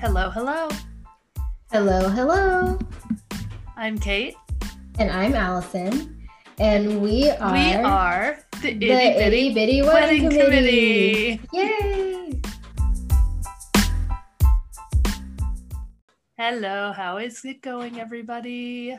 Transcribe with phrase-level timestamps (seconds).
[0.00, 0.68] Hello, hello.
[1.72, 2.78] Hello, hello.
[3.76, 4.34] I'm Kate.
[4.98, 6.16] And I'm Allison.
[6.58, 11.36] And we are, We are the itty the bitty Itty Bitty wedding Wedding, committee.
[11.38, 11.48] Committee.
[11.52, 12.40] Yay!
[16.36, 18.96] Hello, how is it going, everybody?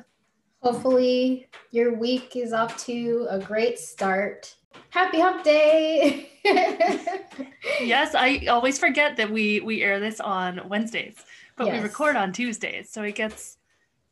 [0.61, 4.55] Hopefully, your week is off to a great start.
[4.89, 6.25] Happy Hump Day!
[7.81, 11.15] Yes, I always forget that we we air this on Wednesdays,
[11.55, 13.57] but we record on Tuesdays, so it gets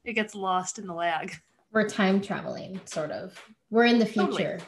[0.06, 1.34] it gets lost in the lag.
[1.72, 3.38] We're time traveling, sort of.
[3.70, 4.38] We're in the Totally.
[4.38, 4.60] future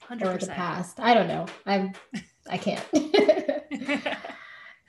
[0.00, 1.00] Hundred or the past.
[1.00, 1.46] I don't know.
[1.64, 1.92] I'm.
[2.48, 2.84] I can't.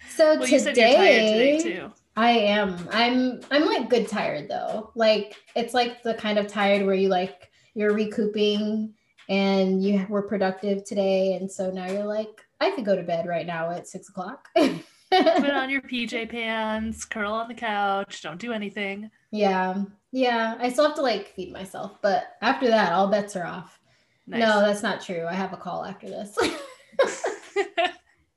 [0.10, 1.92] so Well, you said you're tired today too.
[2.16, 2.88] I am.
[2.92, 4.92] I'm I'm like good tired though.
[4.96, 8.94] Like it's like the kind of tired where you like you're recouping
[9.30, 13.28] and you were productive today, and so now you're like, I could go to bed
[13.28, 14.48] right now at six o'clock.
[14.56, 14.72] Put
[15.12, 19.10] on your PJ pants, curl on the couch, don't do anything.
[19.32, 20.56] yeah, yeah.
[20.60, 23.80] I still have to like feed myself, but after that, all bets are off.
[24.26, 24.42] Nice.
[24.42, 25.26] No, that's not true.
[25.26, 26.38] I have a call after this.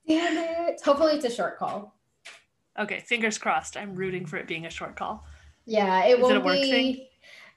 [0.07, 0.37] Damn
[0.69, 0.81] it.
[0.85, 1.97] Hopefully, it's a short call.
[2.79, 3.77] okay, fingers crossed.
[3.77, 5.25] I'm rooting for it being a short call.
[5.67, 6.71] Yeah, it Is won't it a work be.
[6.71, 7.07] thing?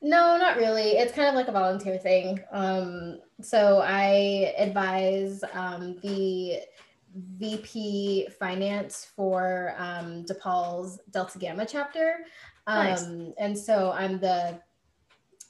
[0.04, 0.98] No, not really.
[0.98, 2.42] It's kind of like a volunteer thing.
[2.52, 6.60] Um, so I advise um, the
[7.38, 12.26] VP Finance for um, DePaul's Delta Gamma chapter.
[12.68, 13.06] Um, Nice.
[13.40, 14.60] And so I'm the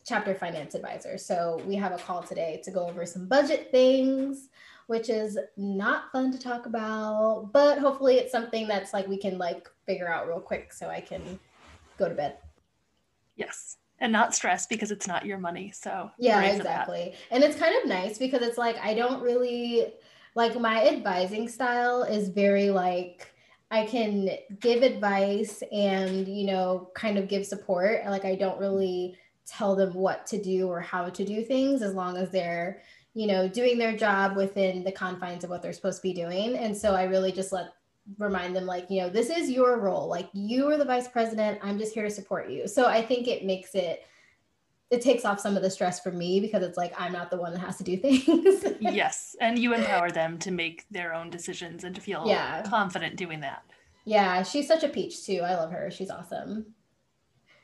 [0.05, 1.17] chapter finance advisor.
[1.17, 4.49] So we have a call today to go over some budget things,
[4.85, 9.39] which is not fun to talk about, but hopefully it's something that's like we can
[9.39, 11.39] like figure out real quick so I can
[11.97, 12.37] go to bed.
[13.35, 13.77] Yes.
[14.03, 15.71] And not stress because it's not your money.
[15.71, 16.89] So Yeah, hooray for that.
[16.89, 17.13] exactly.
[17.31, 19.93] And it's kind of nice because it's like I don't really
[20.35, 23.33] like my advising style is very like
[23.71, 24.29] I can
[24.59, 28.05] give advice and you know kind of give support.
[28.05, 31.93] Like I don't really tell them what to do or how to do things as
[31.93, 32.81] long as they're
[33.13, 36.57] you know doing their job within the confines of what they're supposed to be doing.
[36.57, 37.67] And so I really just let
[38.17, 41.57] remind them like you know this is your role like you are the vice president
[41.63, 44.05] i'm just here to support you so i think it makes it
[44.91, 47.37] it takes off some of the stress for me because it's like I'm not the
[47.37, 48.63] one that has to do things.
[48.79, 49.35] yes.
[49.41, 52.61] And you empower them to make their own decisions and to feel Yeah.
[52.61, 53.63] confident doing that.
[54.05, 55.39] yeah, she's such a peach too.
[55.43, 55.89] I love her.
[55.89, 56.75] She's awesome.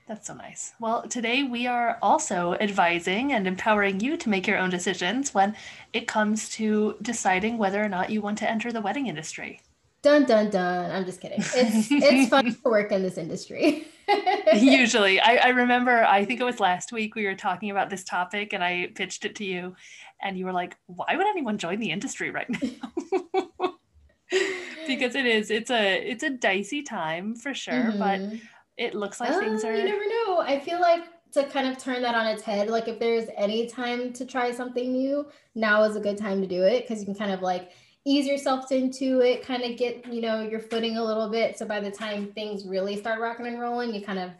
[0.07, 0.73] That's so nice.
[0.79, 5.55] Well, today we are also advising and empowering you to make your own decisions when
[5.93, 9.61] it comes to deciding whether or not you want to enter the wedding industry.
[10.01, 10.91] Dun dun dun.
[10.91, 11.39] I'm just kidding.
[11.39, 13.85] It's it's fun to work in this industry.
[14.53, 18.03] Usually, I, I remember, I think it was last week we were talking about this
[18.03, 19.75] topic and I pitched it to you,
[20.21, 23.75] and you were like, why would anyone join the industry right now?
[24.87, 28.41] because it is, it's a, it's a dicey time for sure, but Mhm.
[28.77, 29.75] it looks like things Oh, are.
[29.75, 30.39] You never know.
[30.39, 33.67] I feel like to kind of turn that on its head, like if there's any
[33.67, 37.05] time to try something new, now is a good time to do it because you
[37.05, 37.71] can kind of like
[38.05, 41.57] ease yourself into it, kind of get, you know, your footing a little bit.
[41.57, 44.31] So by the time things really start rocking and rolling, you kind of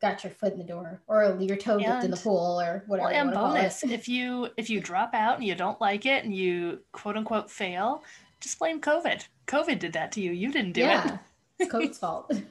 [0.00, 3.08] got your foot in the door or your toe dipped in the pool or whatever.
[3.08, 3.34] Well, and it.
[3.34, 7.16] bonus, if you if you drop out and you don't like it and you quote
[7.16, 8.02] unquote fail,
[8.40, 9.26] just blame COVID.
[9.46, 10.32] COVID did that to you.
[10.32, 10.84] You didn't do it.
[10.84, 11.18] yeah,
[11.58, 12.32] it's COVID's fault.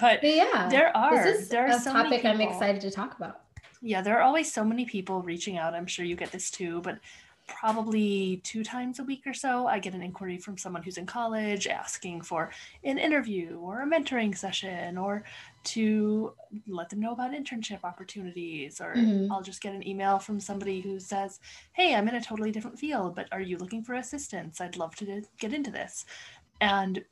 [0.00, 2.80] But But yeah, there are this is there are a so many topic I'm excited
[2.80, 3.42] to talk about.
[3.82, 5.74] Yeah, there are always so many people reaching out.
[5.74, 6.98] I'm sure you get this too, but
[7.46, 11.06] probably two times a week or so, I get an inquiry from someone who's in
[11.06, 12.50] college asking for
[12.84, 15.24] an interview or a mentoring session or
[15.64, 16.34] to
[16.66, 18.80] let them know about internship opportunities.
[18.80, 19.28] Or Mhm.
[19.30, 21.38] I'll just get an email from somebody who says,
[21.74, 24.60] Hey, I'm in a totally different field, but are you looking for assistance?
[24.60, 26.06] I'd love to get into this.
[26.60, 27.04] And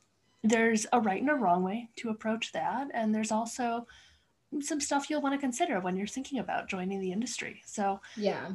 [0.43, 2.89] there's a right and a wrong way to approach that.
[2.95, 3.87] And there's also
[4.61, 7.63] some stuff you'll want to consider when you're thinking about joining the industry.
[7.67, 8.53] So, Yeah.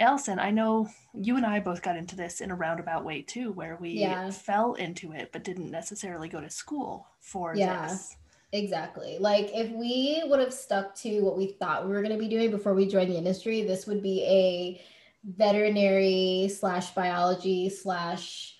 [0.00, 3.52] Allison, I know you and I both got into this in a roundabout way too,
[3.52, 4.30] where we Yeah.
[4.30, 7.88] fell into it but didn't necessarily go to school for Yeah.
[7.88, 8.16] this.
[8.52, 9.18] Exactly.
[9.18, 12.28] Like if we would have stuck to what we thought we were going to be
[12.28, 14.80] doing before we joined the industry, this would be a
[15.24, 18.54] veterinary slash biology slash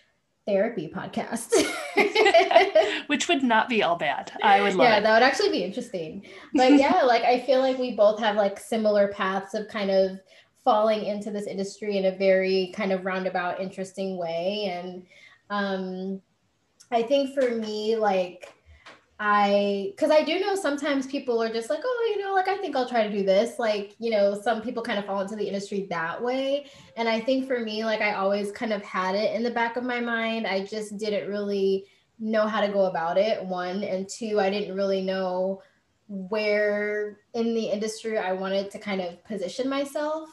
[0.47, 1.53] therapy podcast.
[3.07, 4.33] Which would not be all bad.
[4.43, 5.03] I would love yeah, it.
[5.03, 6.27] that would actually be interesting.
[6.55, 10.19] But yeah, like I feel like we both have like similar paths of kind of
[10.69, 14.65] falling into this industry in a very kind of roundabout, interesting way.
[14.70, 15.06] And
[15.49, 16.20] um,
[16.91, 18.53] I think for me, like
[19.19, 22.59] I, because I do know sometimes people are just like, oh, you know, like I
[22.59, 23.59] think I'll try to do this.
[23.59, 26.67] Like, you know, some people kind of fall into the industry that way.
[26.99, 29.79] And I think for me, like I always kind of had it in the back
[29.79, 30.47] of my mind.
[30.47, 31.87] I just didn't really
[32.19, 35.62] know how to go about it one and two i didn't really know
[36.09, 40.29] where in the industry i wanted to kind of position myself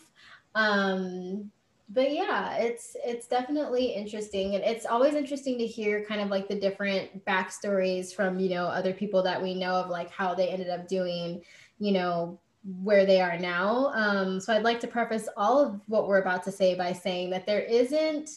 [0.56, 1.52] um
[1.90, 6.48] but yeah it's it's definitely interesting and it's always interesting to hear kind of like
[6.48, 10.50] the different backstories from you know other people that we know of like how they
[10.50, 11.42] ended up doing
[11.78, 12.40] you know
[12.82, 13.92] where they are now.
[13.94, 17.30] Um so i'd like to preface all of what we're about to say by saying
[17.30, 18.30] that there isn't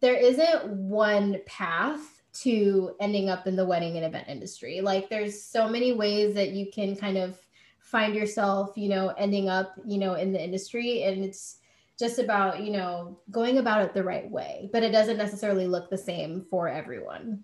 [0.00, 4.80] there isn't one path to ending up in the wedding and event industry.
[4.80, 7.38] Like there's so many ways that you can kind of
[7.86, 11.58] find yourself you know ending up you know in the industry and it's
[11.98, 15.88] just about you know going about it the right way but it doesn't necessarily look
[15.88, 17.42] the same for everyone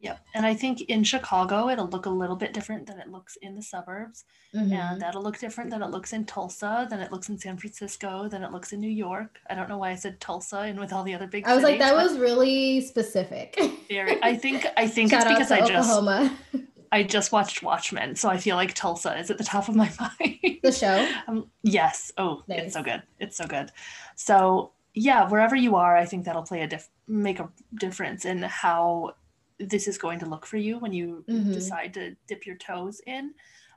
[0.00, 3.36] yeah and i think in chicago it'll look a little bit different than it looks
[3.40, 4.24] in the suburbs
[4.54, 4.70] mm-hmm.
[4.72, 8.28] and that'll look different than it looks in tulsa than it looks in san francisco
[8.28, 10.92] than it looks in new york i don't know why i said tulsa and with
[10.92, 13.58] all the other big i was cities, like that was really specific
[13.88, 16.36] very i think i think it's because i just Oklahoma.
[16.92, 19.90] I just watched Watchmen, so I feel like Tulsa is at the top of my
[20.00, 20.58] mind.
[20.62, 21.08] The show?
[21.26, 22.12] Um, yes.
[22.16, 22.64] Oh, nice.
[22.64, 23.02] it's so good.
[23.20, 23.70] It's so good.
[24.16, 27.48] So yeah, wherever you are, I think that'll play a diff- make a
[27.78, 29.14] difference in how
[29.58, 31.52] this is going to look for you when you mm-hmm.
[31.52, 33.34] decide to dip your toes in.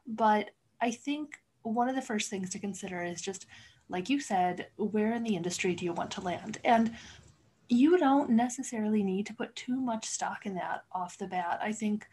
[0.07, 3.46] But I think one of the first things to consider is just
[3.92, 6.60] like you said, where in the industry do you want to land?
[6.64, 6.96] And
[7.68, 11.60] you don't necessarily need to put too much stock in that off the bat.
[11.62, 12.07] I think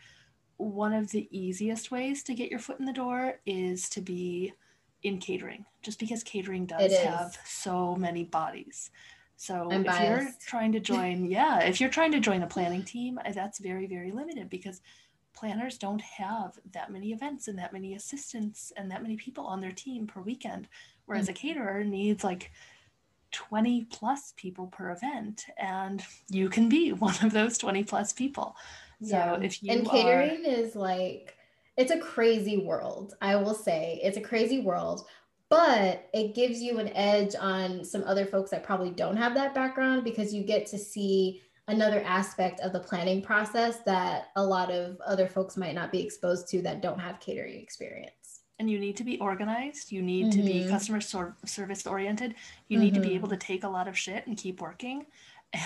[0.58, 4.52] one of the easiest ways to get your foot in the door is to be
[5.02, 8.90] in catering, just because catering does have so many bodies.
[9.37, 10.02] So I'm if biased.
[10.02, 13.60] you're trying to join, yeah, if you're trying to join a planning team, uh, that's
[13.60, 14.81] very, very limited because
[15.32, 19.60] planners don't have that many events and that many assistants and that many people on
[19.60, 20.66] their team per weekend.
[21.06, 21.31] Whereas mm-hmm.
[21.31, 22.50] a caterer needs like
[23.31, 28.56] 20 plus people per event, and you can be one of those 20 plus people.
[29.03, 29.41] So yeah.
[29.41, 30.50] if you and catering are...
[30.50, 31.37] is like
[31.77, 33.15] it's a crazy world.
[33.21, 35.06] I will say it's a crazy world,
[35.49, 39.55] but it gives you an edge on some other folks that probably don't have that
[39.55, 44.71] background because you get to see another aspect of the planning process that a lot
[44.71, 48.41] of other folks might not be exposed to that don't have catering experience.
[48.59, 49.93] And you need to be organized.
[49.93, 50.41] You need mm-hmm.
[50.41, 50.71] to be mm-hmm.
[50.71, 52.35] customer sor- service oriented.
[52.67, 52.85] You mm-hmm.
[52.85, 53.17] need to be mm-hmm.
[53.17, 55.06] able to take a lot of shit and keep working.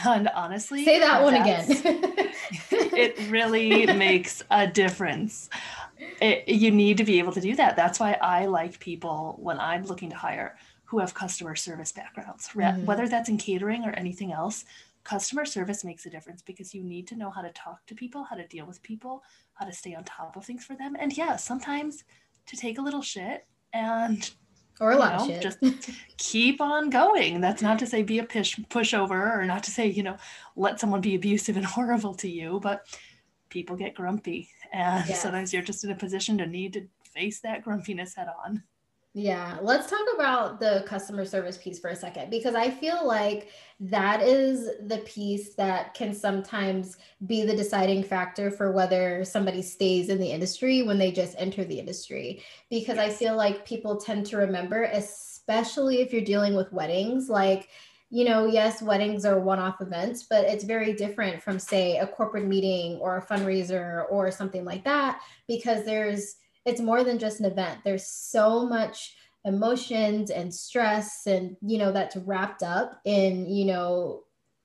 [0.06, 1.66] And honestly, say that one again.
[2.92, 5.50] it really makes a difference.
[6.20, 7.76] It, you need to be able to do that.
[7.76, 12.48] That's why I like people when I'm looking to hire who have customer service backgrounds,
[12.48, 12.84] mm-hmm.
[12.84, 14.64] whether that's in catering or anything else.
[15.04, 18.22] Customer service makes a difference because you need to know how to talk to people,
[18.22, 19.22] how to deal with people,
[19.54, 20.94] how to stay on top of things for them.
[20.98, 22.04] And yeah, sometimes
[22.46, 24.30] to take a little shit and
[24.82, 25.42] or a lot know, of shit.
[25.42, 25.58] Just
[26.16, 27.40] keep on going.
[27.40, 30.16] That's not to say be a push pushover or not to say, you know,
[30.56, 32.84] let someone be abusive and horrible to you, but
[33.48, 34.50] people get grumpy.
[34.72, 35.22] And yes.
[35.22, 38.64] sometimes you're just in a position to need to face that grumpiness head on.
[39.14, 43.50] Yeah, let's talk about the customer service piece for a second because I feel like
[43.80, 50.08] that is the piece that can sometimes be the deciding factor for whether somebody stays
[50.08, 52.42] in the industry when they just enter the industry.
[52.70, 57.68] Because I feel like people tend to remember, especially if you're dealing with weddings, like,
[58.08, 62.06] you know, yes, weddings are one off events, but it's very different from, say, a
[62.06, 67.40] corporate meeting or a fundraiser or something like that because there's it's more than just
[67.40, 67.80] an event.
[67.84, 69.14] There's so much
[69.44, 74.22] emotions and stress and you know that's wrapped up in you know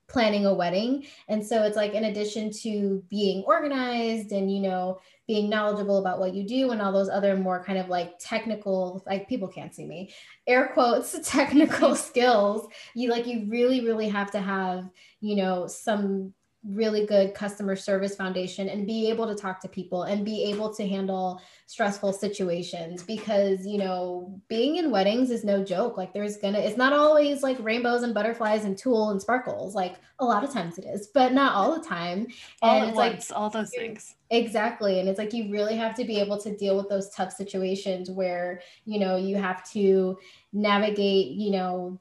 [0.08, 4.98] planning a wedding and so it's like in addition to being organized and you know
[5.26, 9.02] being knowledgeable about what you do and all those other more kind of like technical
[9.04, 10.14] like people can't see me
[10.46, 14.88] air quotes technical skills you like you really really have to have
[15.20, 16.32] you know some
[16.68, 20.72] really good customer service foundation and be able to talk to people and be able
[20.74, 25.96] to handle stressful situations because you know being in weddings is no joke.
[25.96, 29.74] Like there's gonna it's not always like rainbows and butterflies and tulle and sparkles.
[29.74, 32.26] Like a lot of times it is but not all the time.
[32.62, 34.16] And all it's once, like all those things.
[34.30, 35.00] Exactly.
[35.00, 38.10] And it's like you really have to be able to deal with those tough situations
[38.10, 40.18] where you know you have to
[40.52, 41.98] navigate you know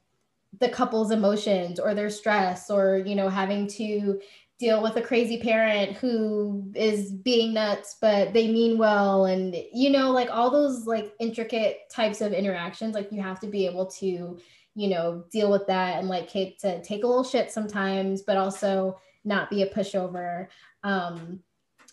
[0.59, 4.19] the couple's emotions or their stress or you know having to
[4.59, 9.25] deal with a crazy parent who is being nuts but they mean well.
[9.25, 13.47] And you know like all those like intricate types of interactions like you have to
[13.47, 14.39] be able to
[14.75, 18.37] you know deal with that and like Kate to take a little shit sometimes but
[18.37, 20.47] also not be a pushover.
[20.83, 21.39] Um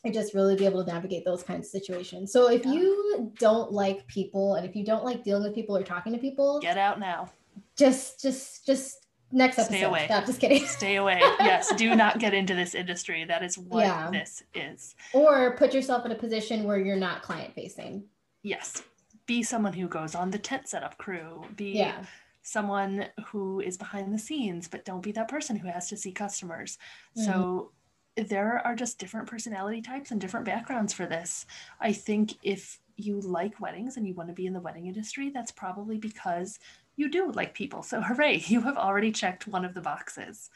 [0.04, 2.30] and just really be able to navigate those kinds of situations.
[2.30, 5.82] So if you don't like people and if you don't like dealing with people or
[5.82, 7.30] talking to people get out now.
[7.76, 9.03] just just just
[9.34, 9.74] Next episode.
[9.74, 10.06] Stay away.
[10.08, 10.64] No, just kidding.
[10.64, 11.20] Stay away.
[11.40, 13.24] Yes, do not get into this industry.
[13.24, 14.08] That is what Yeah.
[14.10, 14.94] this is.
[15.12, 18.04] or put yourself in a position where you're not client facing.
[18.42, 18.82] Yes.
[19.26, 21.44] Be someone who goes on the tent setup crew.
[21.56, 22.04] Be Yeah.
[22.42, 26.12] someone who is behind the scenes, but don't be that person who has to see
[26.12, 26.78] customers.
[27.18, 27.30] Mm-hmm.
[27.32, 27.72] So
[28.16, 31.46] there are just different personality types and different backgrounds for this.
[31.80, 35.30] I think if you like weddings and you want to be in the wedding industry,
[35.30, 36.60] that's probably because
[36.96, 37.82] you do like people.
[37.82, 40.50] So hooray, you have already checked one of the boxes.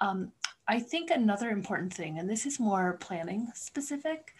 [0.00, 0.32] Um,
[0.68, 4.34] I think another important thing, and this is more planning specific,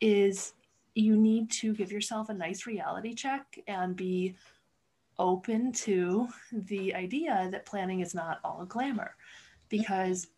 [0.00, 0.54] is
[0.94, 4.34] you need to give yourself a nice reality check and be
[5.18, 9.14] open to the idea that planning is not all glamour
[9.68, 10.28] because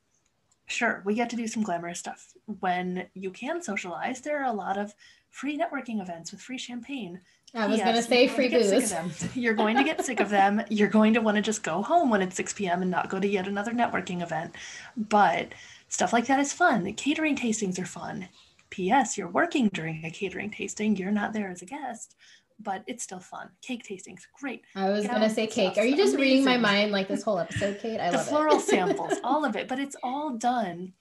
[0.67, 4.57] sure we get to do some glamorous stuff when you can socialize there are a
[4.57, 4.95] lot of
[5.31, 7.21] free networking events with free champagne
[7.55, 9.37] I was Yes, gonna say free to get sick of booze.
[9.37, 10.63] You're going to get sick of them.
[10.71, 12.81] You're going to want to just go home when it's 6 p.m.
[12.83, 14.55] and not go to yet another networking event.
[14.97, 15.49] But
[15.89, 16.93] stuff like that is fun.
[16.95, 18.29] Catering tastings are fun.
[18.71, 19.19] P.S.
[19.19, 20.95] You're working during a catering tasting.
[20.95, 22.15] You're not there as a guest,
[22.61, 23.49] but it's still fun.
[23.63, 24.63] Cake tastings, great.
[24.77, 25.77] I was Yeah, gonna say cake.
[25.77, 27.99] Are you just reading my mind like this whole episode, Kate?
[27.99, 28.13] I love it.
[28.13, 28.61] the love floral it.
[28.65, 30.93] samples, all of it, but it's all done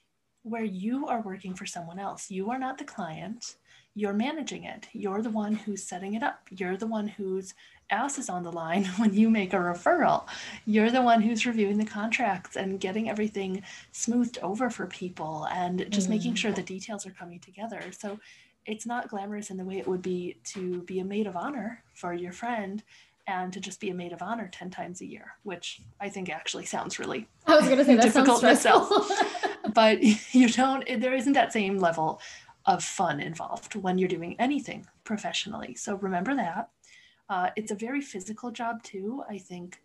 [0.41, 2.31] where you are working for someone else.
[2.31, 3.55] You are not the client.
[3.95, 4.87] You're managing it.
[4.93, 6.41] You're the one who's setting it up.
[6.51, 7.53] You're the one whose
[7.89, 10.25] ass is on the line when you make a referral.
[10.65, 15.85] You're the one who's reviewing the contracts and getting everything smoothed over for people and
[15.89, 16.37] just making Mhm.
[16.37, 17.81] sure the details are coming together.
[17.97, 18.19] So
[18.65, 21.83] it's not glamorous in the way it would be to be a maid of honor
[21.93, 22.83] for your friend
[23.25, 26.29] and to just be a maid of honor 10 times a year, which I think
[26.29, 29.11] actually sounds really I was gonna say that sounds difficult myself.
[29.73, 29.99] but
[30.33, 32.21] you don't there isn't that same level
[32.65, 36.69] of fun involved when you're doing anything professionally so remember that
[37.29, 39.81] uh, it's a very physical job too i think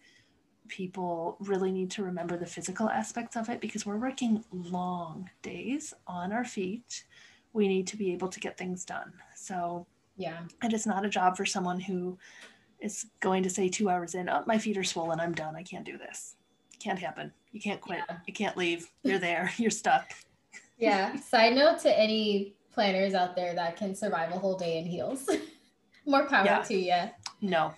[0.66, 5.92] people really need to remember the physical aspects of it because we're working long days
[6.06, 7.04] on our feet
[7.52, 10.40] we need to be able to get things done so yeah.
[10.62, 12.18] it is not a job for someone who
[12.84, 15.62] is going to say two hours in, oh, my feet are swollen, I'm done, I
[15.62, 16.36] can't do this.
[16.78, 17.32] Can't happen.
[17.52, 18.00] You can't quit.
[18.08, 18.16] Yeah.
[18.26, 18.90] You can't leave.
[19.02, 19.50] You're there.
[19.56, 20.12] You're stuck.
[20.76, 21.16] Yeah.
[21.16, 25.28] Side note to any planners out there that can survive a whole day in heels.
[26.06, 26.62] More power Yeah.
[26.62, 26.96] to you.
[27.40, 27.72] No,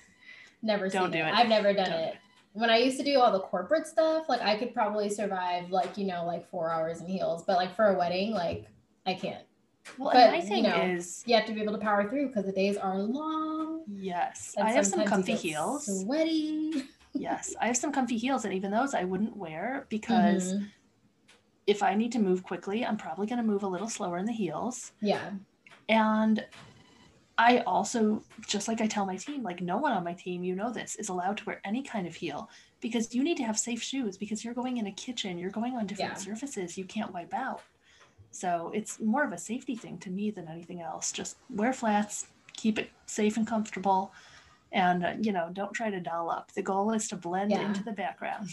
[0.63, 1.33] Never Don't seen do it.
[1.33, 2.17] I've never done Don't it.
[2.55, 5.97] When I used to do all the corporate stuff, like I could probably survive like,
[5.99, 7.45] you know, like four hours in heels.
[7.47, 8.67] But like for a wedding, like
[9.05, 9.45] I can't.
[9.99, 12.29] Well, But, and my you know, is, You have to be able to power through
[12.29, 13.85] because the days are long.
[13.87, 16.03] yes, I have some comfy heels.
[16.03, 16.85] Sweaty.
[17.19, 20.67] Yes, I have some comfy heels, and even those I wouldn't wear because Mhm.
[21.67, 24.27] If I need to move quickly, I'm probably going to move a little slower in
[24.27, 24.93] the heels.
[25.01, 25.33] Yeah.
[25.89, 26.45] And
[27.39, 30.55] I also, just like I tell my team, like no one on my team, you
[30.55, 32.49] know this, is allowed to wear any kind of heel
[32.81, 35.75] because you need to have safe shoes because you're going in a kitchen, you're going
[35.77, 36.23] on different Yeah.
[36.23, 37.65] surfaces, you can't wipe out.
[38.31, 41.13] So it's more of a safety thing to me than anything else.
[41.13, 44.13] Just wear flats, keep it safe and comfortable,
[44.73, 46.53] and uh, you know, don't try to doll up.
[46.55, 47.67] The goal is to blend Yeah.
[47.67, 48.49] into the background.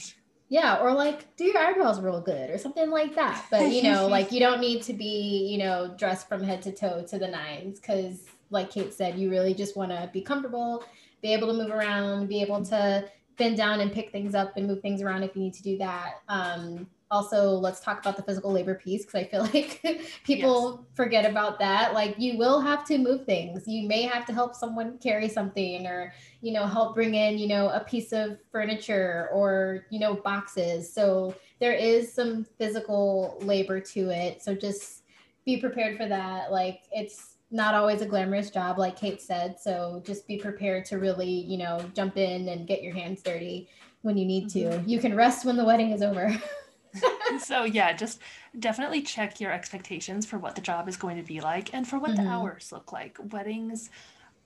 [0.50, 3.46] Yeah, or like do your eyebrows real good or something like that.
[3.50, 6.72] But you know, like you don't need to be, you know, dressed from head to
[6.72, 10.84] toe to the nines because like Kate said, you really just want to be comfortable,
[11.22, 14.68] be able to move around, be able to bend down and pick things up and
[14.68, 16.22] move things around if you need to do that.
[16.30, 21.30] Um also, let's talk about the physical labor piece because I feel like people forget
[21.30, 21.94] about that.
[21.94, 23.64] Like, you will have to move things.
[23.68, 27.48] You may have to help someone carry something or you know, help bring in, you
[27.48, 30.94] know, a piece of furniture or, you know, boxes.
[30.94, 34.44] So there is some physical labor to it.
[34.44, 35.04] So just
[35.46, 36.52] be prepared for that.
[36.52, 39.58] Like it's not always a glamorous job, like Kate said.
[39.58, 43.70] So just be prepared to really, you know, jump in and get your hands dirty
[44.02, 44.60] when you need to.
[44.66, 44.90] Mm-hmm.
[44.90, 46.30] You can rest when the wedding is over.
[47.40, 48.20] so yeah just
[48.60, 51.98] definitely check your expectations for what the job is going to be like and for
[52.00, 52.16] what Mhm.
[52.18, 53.90] the hours look like weddings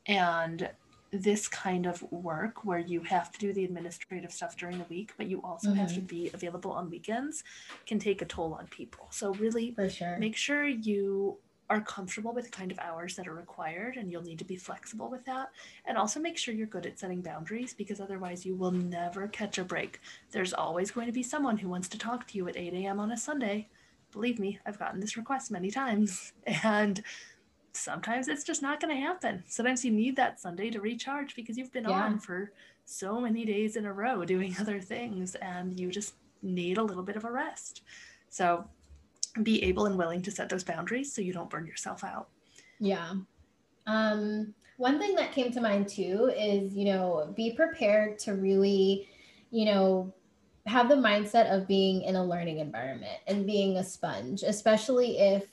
[0.06, 0.70] and
[1.12, 5.14] this kind of work where you have to do the administrative stuff during the week
[5.18, 7.44] but you also have to be available on weekends
[7.86, 10.18] can take a toll on people so really sure.
[10.18, 11.38] make sure you
[11.70, 14.56] are comfortable with the kind of hours that are required and you'll need to be
[14.56, 15.50] flexible with that.
[15.86, 19.58] And also make sure you're good at setting boundaries because otherwise you will never catch
[19.58, 20.00] a break.
[20.32, 23.00] There's always going to be someone who wants to talk to you at 8 a.m
[23.00, 23.68] on a sunday.
[24.14, 26.32] Believe me i've gotten this request many times
[26.64, 27.04] and
[27.74, 29.44] sometimes it's just not going to happen.
[29.48, 32.06] Sometimes you need that sunday to recharge because you've been Yeah.
[32.06, 32.52] on for
[32.86, 37.04] so many days in a row doing other things and you just need a little
[37.04, 37.82] bit of a rest.
[38.30, 38.68] So
[39.44, 42.30] be able and willing to set those boundaries so you don't burn yourself out.
[42.80, 43.14] Yeah.
[43.86, 49.10] Um, one thing that came to mind too is, you know, be prepared to really,
[49.52, 50.14] you know,
[50.68, 55.46] have the mindset of being in a learning environment and being a sponge, especially if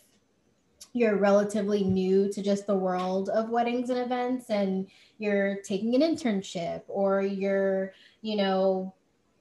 [0.92, 4.86] you're relatively new to just the world of weddings and events and
[5.18, 8.94] you're taking an internship or you're, you know,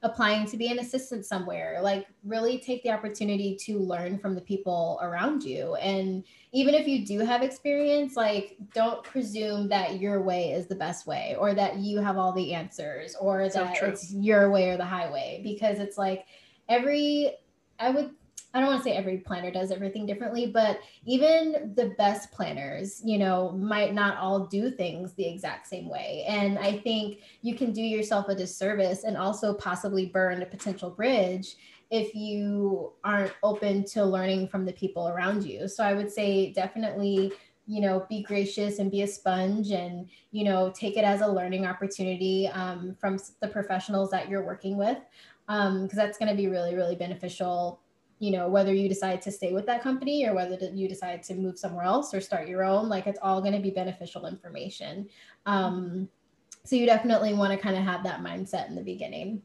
[0.03, 1.79] applying to be an assistant somewhere.
[1.81, 5.75] Like really take the opportunity to learn from the people around you.
[5.75, 10.75] And even if you do have experience like don't presume that your way is the
[10.75, 13.87] best way or that you have all the answers or so that true.
[13.87, 15.39] it's your way or the highway.
[15.43, 16.25] Because it's like
[16.69, 17.33] every
[17.79, 18.11] i would
[18.53, 23.01] I don't want to say every planner does everything differently, but even the best planners,
[23.03, 26.23] you know, might not all do things the exact same way.
[26.27, 30.91] And I think you can do yourself a disservice and also possibly burn a potential
[30.91, 31.55] bridge
[31.89, 35.67] if you aren't open to learning from the people around you.
[35.67, 37.33] So I would say definitely
[37.65, 41.27] you know be gracious and be a sponge and you know take it as a
[41.27, 44.97] learning opportunity um, from the professionals that you're working with
[45.47, 47.79] because um, that's going to be really really beneficial
[48.23, 51.33] you know whether you decide to stay with that company or whether you decide to
[51.33, 55.09] move somewhere else or start your own like it's all going to be beneficial information.
[55.45, 56.07] Um,
[56.63, 59.41] so you definitely want to kind of have that mindset in the beginning.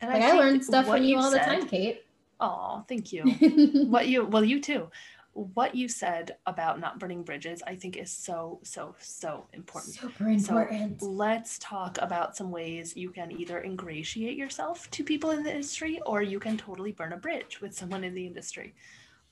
[0.00, 2.04] And like I, I learned stuff from you, all said, the time kate.
[2.38, 3.24] Oh thank you.
[3.88, 4.88] What you well you too
[5.34, 9.94] what you said about not burning bridges, I think is so, so, so important.
[9.94, 11.00] Super important.
[11.00, 15.50] So let's talk about some ways you can either ingratiate yourself to people in the
[15.50, 18.74] industry or you can totally burn a bridge with someone in the industry.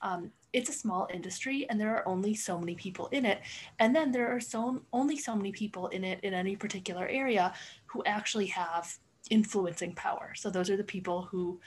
[0.01, 3.41] Um, it's a small industry and there are only so many people in it.
[3.77, 7.53] And then there are so only so many people in it in any particular area
[7.85, 8.97] who actually have
[9.29, 10.33] influencing power.
[10.35, 11.59] So those are the people who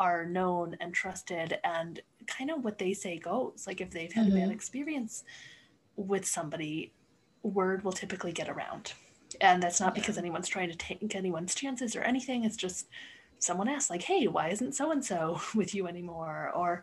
[0.00, 3.64] are known and trusted and kind of what they say goes.
[3.66, 4.32] Like if they've had mm-hmm.
[4.32, 4.52] a bad mm-hmm.
[4.52, 5.22] experience
[5.94, 6.92] with somebody,
[7.42, 8.94] word will typically get around.
[9.40, 12.44] And that's not because anyone's trying to take anyone's chances or anything.
[12.44, 12.88] It's just
[13.38, 16.50] someone asks, like, hey, why isn't so and so with you anymore?
[16.54, 16.82] Or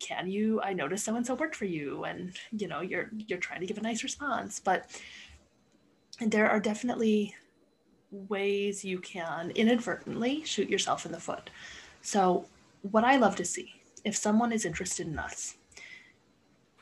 [0.00, 3.38] can you I noticed so and so worked for you and you know you're you're
[3.38, 4.58] trying to give a nice response.
[4.58, 4.90] But
[6.20, 7.34] there are definitely
[8.10, 11.50] ways you can inadvertently shoot yourself in the foot.
[12.02, 12.46] So
[12.82, 15.56] what I love to see if someone is interested in us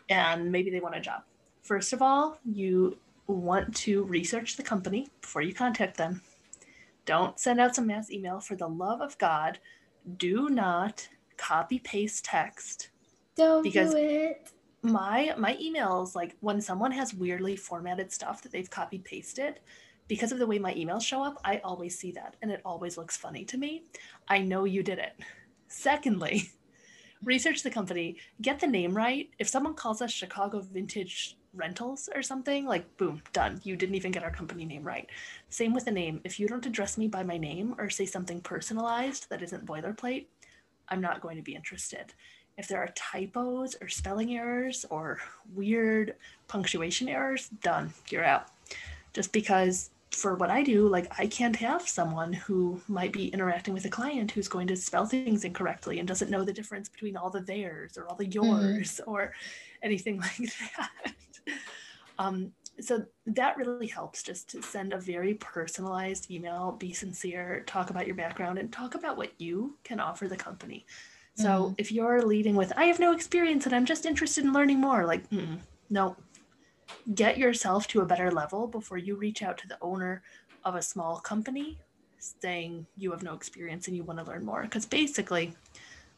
[0.09, 1.23] and maybe they want a job,
[1.63, 6.23] first of all, you want to research the company before you contact them.
[7.05, 8.41] Don't send out some mass email.
[8.41, 9.59] For the love of God,
[10.17, 12.91] do not copy paste text.
[13.37, 14.53] Don't because do it.
[14.83, 19.61] My my emails, like when someone has weirdly formatted stuff that they've copied pasted,
[20.09, 22.99] because of the way my emails show up, I always see that and it always
[22.99, 23.85] looks funny to me.
[24.31, 25.13] I know you did it.
[25.67, 26.51] Secondly,
[27.25, 29.29] research the company, get the name right.
[29.41, 33.61] If someone calls us Chicago Vintage Rentals or something, like boom, done.
[33.65, 35.09] You didn't even get our company name right.
[35.49, 36.21] Same with the name.
[36.23, 40.27] If you don't address me by my name or say something personalized that isn't boilerplate,
[40.89, 42.15] I'm not going to be interested.
[42.57, 45.19] If there are typos or spelling errors or
[45.53, 46.15] weird
[46.47, 47.93] punctuation errors, done.
[48.11, 48.47] You're out.
[49.13, 53.75] Just because for what I do, like I can't have someone who might be interacting
[53.75, 57.17] with a client who's going to spell things incorrectly and doesn't know the difference between
[57.17, 58.45] all the theirs or all the mm-hmm.
[58.45, 59.11] yours mm-hmm.
[59.11, 59.33] or
[59.83, 61.15] anything like that.
[62.19, 67.91] um, so that really helps just to send a very personalized email, be sincere, talk
[67.91, 70.87] about your background, and talk about what you can offer the company.
[71.35, 71.75] So mm-hmm.
[71.79, 75.07] if you're leading with, I have no experience and I'm just interested in learning more,
[75.07, 75.31] like,
[75.91, 76.17] no,
[77.15, 80.23] get yourself to a better level before you reach out to the owner
[80.65, 81.79] of a small company
[82.19, 84.63] saying you have no experience and you want to learn more.
[84.63, 85.55] Because basically,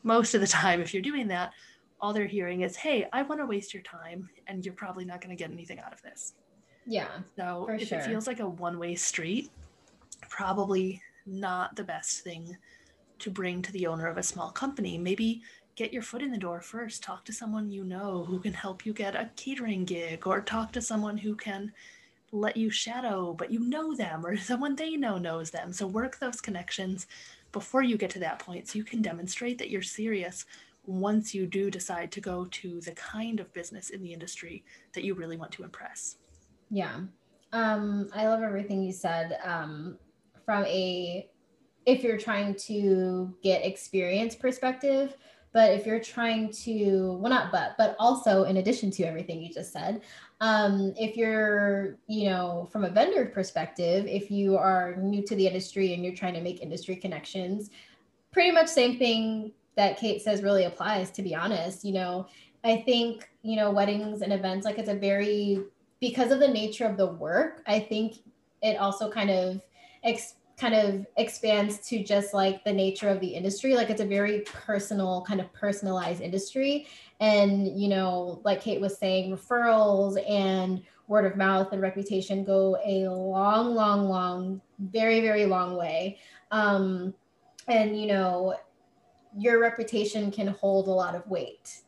[0.02, 1.52] most of the time, if you're doing that,
[2.00, 5.20] all they're hearing is, hey, I want to waste your time and you're probably not
[5.20, 6.34] going to get anything out of this.
[6.84, 7.06] Yeah.
[7.36, 7.98] So if sure.
[7.98, 9.50] it feels like a one way street,
[10.28, 12.56] probably not the best thing
[13.20, 14.98] to bring to the owner of a small company.
[14.98, 15.42] Maybe
[15.74, 17.02] get your foot in the door first.
[17.02, 20.72] Talk to someone you know who can help you get a catering gig, or talk
[20.72, 21.72] to someone who can
[22.30, 25.72] let you shadow, but you know them, or someone they know knows them.
[25.72, 27.06] So work those connections
[27.52, 30.46] before you get to that point so you can demonstrate that you're serious
[30.84, 35.04] once you do decide to go to the kind of business in the industry that
[35.04, 36.16] you really want to impress.
[36.70, 37.00] Yeah.
[37.52, 39.38] Um, I love everything you said.
[39.44, 39.98] Um,
[40.44, 41.28] from a
[41.84, 45.16] if you're trying to get experience perspective,
[45.52, 49.52] but if you're trying to, well, not but, but also in addition to everything you
[49.52, 50.02] just said,
[50.40, 55.46] um, if you're, you know, from a vendor perspective, if you are new to the
[55.46, 57.70] industry and you're trying to make industry connections,
[58.32, 61.84] pretty much same thing that Kate says really applies, to be honest.
[61.84, 62.26] You know,
[62.64, 65.60] I think, you know, weddings and events, like it's a very,
[66.00, 68.16] because of the nature of the work, I think
[68.62, 69.60] it also kind of
[70.02, 73.74] ex- kind of expands to just like the nature of the industry.
[73.74, 76.86] Like it's a very personal, kind of personalized industry.
[77.18, 82.78] And, you know, like Kate was saying, referrals and word of mouth and reputation go
[82.86, 86.20] a long, long, long, very, very long way.
[86.52, 87.12] Um,
[87.66, 88.54] and, you know,
[89.36, 91.82] your reputation can hold a lot of weight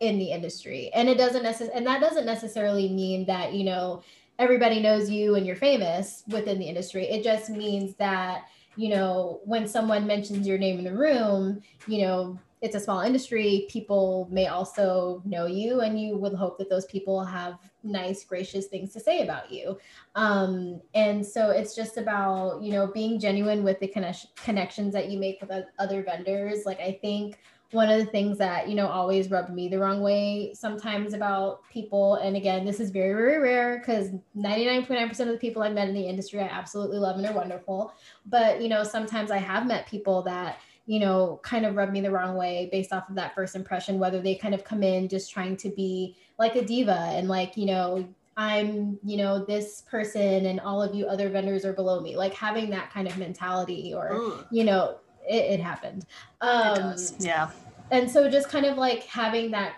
[0.00, 4.02] in the industry and it doesn't necessarily and that doesn't necessarily mean that you know
[4.40, 7.04] everybody knows you and you're famous within the industry.
[7.04, 12.02] It just means that you know when someone mentions your name in the room you
[12.02, 13.66] know it's a small industry.
[13.70, 18.66] People may also know you and you would hope that those people have nice gracious
[18.66, 19.78] things to say about you.
[20.14, 25.10] Um, and so it's just about you know being genuine with the conne- connections that
[25.10, 26.64] you make with other vendors.
[26.66, 27.38] Like i think
[27.72, 31.60] one of the things that you know always rubbed me the wrong way sometimes about
[31.70, 35.88] people and again this is very very rare because 99.9% of the people i've met
[35.88, 37.92] in the industry i absolutely love and are wonderful
[38.26, 42.00] but you know sometimes i have met people that you know kind of rub me
[42.00, 45.08] the wrong way based off of that first impression whether they kind of come in
[45.08, 49.82] just trying to be like a diva and like you know I'm, you know, this
[49.82, 52.16] person and all of you other vendors are below me.
[52.16, 54.44] Like having that kind of mentality or, Ooh.
[54.50, 54.96] you know,
[55.30, 56.06] it, it happened.
[56.40, 57.14] Um, it does.
[57.18, 57.50] Yeah.
[57.90, 59.76] And so just kind of like having that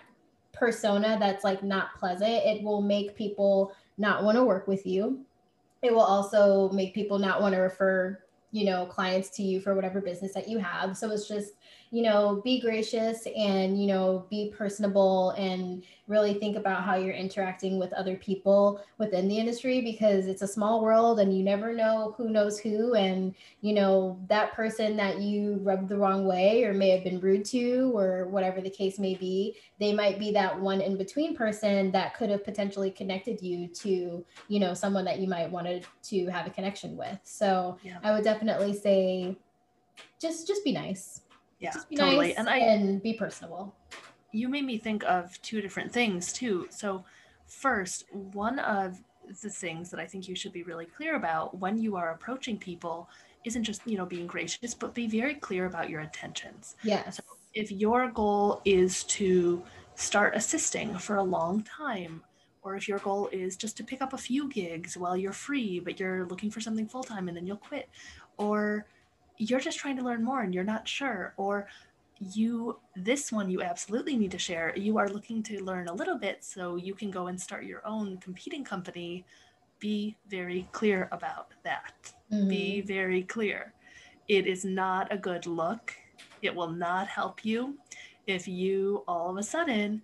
[0.51, 5.25] persona that's like not pleasant, it will make people not want to work with you.
[5.81, 8.19] It will also make people not want to refer,
[8.51, 10.97] you know, clients to you for whatever business that you have.
[10.97, 11.53] So it's just
[11.93, 17.13] you know, be gracious and, you know, be personable and really think about how you're
[17.13, 21.71] interacting with other people within the industry because it's a small world and you never
[21.71, 22.95] know who knows who.
[22.95, 27.19] And, you know, that person that you rubbed the wrong way or may have been
[27.19, 31.35] rude to or whatever the case may be, they might be that one in between
[31.35, 35.85] person that could have potentially connected you to, you know, someone that you might wanted
[36.05, 37.19] to have a connection with.
[37.23, 37.99] So yeah.
[38.01, 39.37] I would definitely say
[40.19, 41.21] just just be nice
[41.63, 42.27] yeah totally.
[42.27, 43.73] nice and i and be personable.
[44.31, 46.67] You made me think of two different things too.
[46.69, 47.05] So
[47.47, 48.99] first one of
[49.41, 52.57] the things that i think you should be really clear about when you are approaching
[52.57, 53.07] people
[53.45, 56.75] isn't just you know being gracious but be very clear about your intentions.
[56.83, 57.17] Yes.
[57.17, 57.23] So
[57.53, 59.63] if your goal is to
[59.95, 62.23] start assisting for a long time
[62.63, 65.79] or if your goal is just to pick up a few gigs while you're free
[65.79, 67.87] but you're looking for something full time and then you'll quit
[68.37, 68.85] or
[69.49, 71.67] you're just trying to learn more and you're not sure or
[72.19, 74.73] you this one you absolutely need to share.
[74.75, 77.85] You are looking to learn a little bit so you can go and start your
[77.85, 79.25] own competing company.
[79.79, 82.13] Be very clear about that.
[82.31, 82.49] Mm-hmm.
[82.49, 83.73] be very clear.
[84.27, 85.93] It is not a good look.
[86.41, 87.77] It will not help you
[88.25, 90.01] if you all of a sudden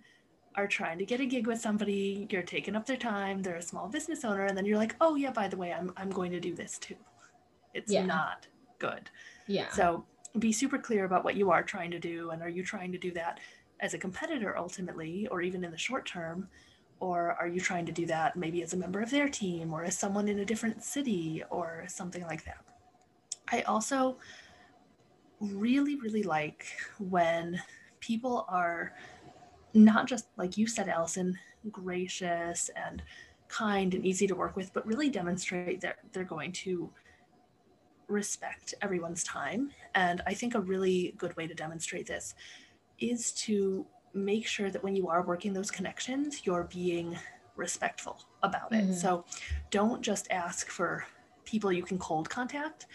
[0.56, 3.62] are trying to get a gig with somebody you're taking up their time they're a
[3.62, 6.32] small business owner and then you're like oh yeah by the way i'm, I'm going
[6.32, 6.96] to do this too.
[7.72, 8.04] It's yeah.
[8.04, 8.46] not
[8.80, 9.08] good.
[9.46, 9.70] Yeah.
[9.70, 10.04] So
[10.38, 12.30] be super clear about what you are trying to do.
[12.30, 13.38] And are you trying to do that
[13.78, 16.48] as a competitor ultimately, or even in the short term?
[16.98, 19.84] Or are you trying to do that maybe as a member of their team or
[19.84, 22.58] as someone in a different city or something like that?
[23.50, 24.18] I also
[25.40, 26.66] really, really like
[26.98, 27.60] when
[28.00, 28.92] people are
[29.72, 31.38] not just, like you said, Allison,
[31.70, 33.02] gracious and
[33.48, 36.90] kind and easy to work with, but really demonstrate that they're going to
[38.10, 39.70] respect everyone's time.
[39.94, 42.34] And I think a really good way to demonstrate this
[42.98, 47.16] is to make sure that when you are working those connections, you're being
[47.56, 48.84] respectful about it.
[48.84, 48.92] Mm-hmm.
[48.94, 49.24] So
[49.70, 51.04] don't just ask for
[51.44, 52.86] people you can cold contact.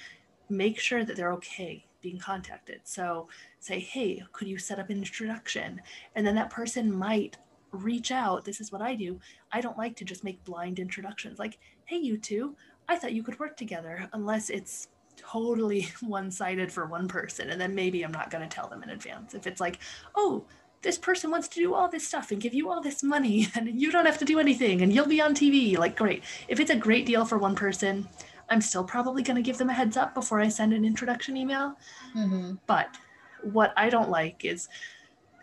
[0.49, 2.81] Make sure that they're okay being contacted.
[2.83, 5.81] So say, hey, could you set up an introduction?
[6.15, 7.37] And then that person might
[7.71, 8.45] reach out.
[8.45, 9.19] This is what I do.
[9.51, 12.55] I don't like to just make blind introductions like, hey, you two,
[12.87, 17.49] I thought you could work together, unless it's totally one sided for one person.
[17.49, 19.33] And then maybe I'm not going to tell them in advance.
[19.33, 19.79] If it's like,
[20.15, 20.45] oh,
[20.81, 23.79] this person wants to do all this stuff and give you all this money and
[23.79, 26.23] you don't have to do anything and you'll be on TV, like, great.
[26.47, 28.07] If it's a great deal for one person,
[28.49, 31.35] I'm still probably going to give them a heads up before I send an introduction
[31.35, 31.75] email.
[32.15, 32.55] Mm-hmm.
[32.67, 32.95] But
[33.41, 34.67] what I don't like is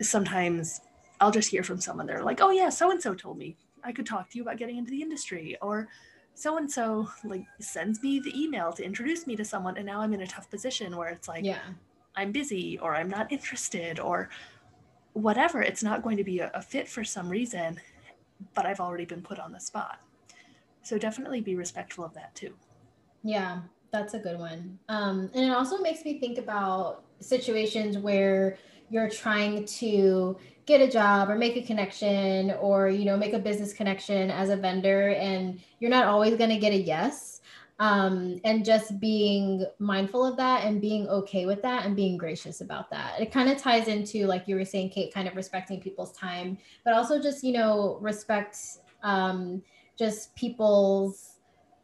[0.01, 0.81] sometimes
[1.19, 3.91] I'll just hear from someone, they're like, oh, yeah, so and so told me I
[3.91, 5.57] could talk to you about getting into the industry.
[5.61, 5.89] Or
[6.35, 10.01] so and so like sends me the email to introduce me to someone and now
[10.01, 11.59] i'm in a tough position where it's like yeah.
[12.15, 14.29] I'm busy or i'm not interested or
[15.13, 15.61] whatever.
[15.61, 17.79] It's not going to be a, a fit for some reason
[18.53, 19.99] but i've already been put on the spot.
[20.81, 22.53] So definitely be respectful of that too.
[23.23, 23.61] Yeah
[23.93, 24.79] that's a good one.
[24.89, 28.57] Um, and it also makes me think about situations where
[28.89, 30.35] you're trying to
[30.65, 34.49] get a job or make a connection or you know make a business connection as
[34.49, 37.41] a vendor and you're not always going to get a yes
[37.79, 42.61] um, and just being mindful of that and being okay with that and being gracious
[42.61, 43.19] about that.
[43.19, 46.57] It kind of ties into, like you were saying, Kate, kind of respecting people's time,
[46.85, 48.57] but also just, you know, respect
[49.01, 49.61] um,
[49.97, 51.39] just people's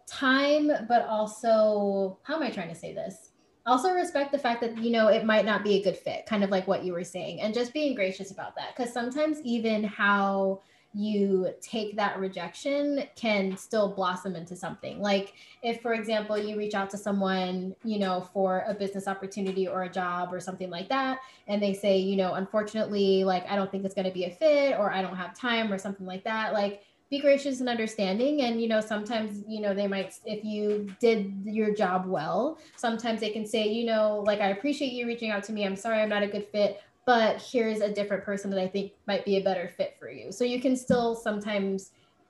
[0.08, 3.29] time, but also, how am I trying to say this?
[3.70, 6.44] Also respect the fact that, you know, it might not be a good fit, kind
[6.44, 8.76] of like what you were saying, and just being gracious about that.
[8.76, 10.62] Because sometimes, even how
[10.94, 15.00] you take that rejection can still blossom into something.
[15.00, 19.68] Like if for example you reach out to someone, you know, for a business opportunity
[19.68, 23.56] or a job or something like that and they say, you know, unfortunately like I
[23.56, 26.08] don't think it's going to be a fit or I don't have time or something
[26.08, 28.42] like that, like be gracious and understanding.
[28.42, 33.20] And you know sometimes you know they might if you did your job well sometimes
[33.20, 35.66] they can say you know like i appreciate you reaching out to me.
[35.66, 38.92] I'm sorry i'm not a good fit but here's a different person that I think
[39.08, 40.32] might be a better fit for you.
[40.32, 41.90] So you can still sometimes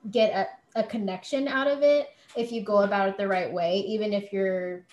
[0.10, 3.80] get a, a connection out of it if you go about it the right way,
[3.80, 4.86] even if you're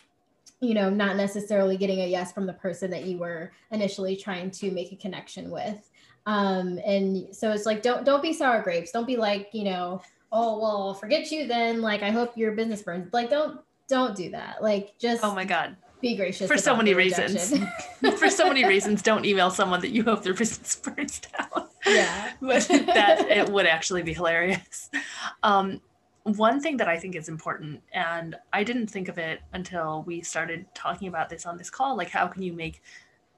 [0.61, 4.51] you know not necessarily getting a yes from the person that you were initially trying
[4.51, 5.89] to make a connection with
[6.27, 10.01] um and so it's like don't don't be sour grapes don't be like you know
[10.33, 14.31] oh well forget you then like i hope your business burns like don't don't do
[14.31, 17.55] that like just oh my god be gracious for so many reasons.
[18.19, 21.69] for so many reasons, don't email someone that you hope their business burns down.
[21.87, 24.91] Yeah, but that it would actually be hilarious.
[25.43, 25.81] Um,
[26.25, 30.23] one thing that I think is important, and I didn't think of it until we
[30.23, 32.83] started talking about this on this call, like how can you make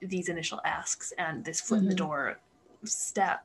[0.00, 1.84] these initial asks and this foot mm-hmm.
[1.84, 2.06] in the mm-hmm.
[2.06, 2.40] door
[2.84, 3.44] step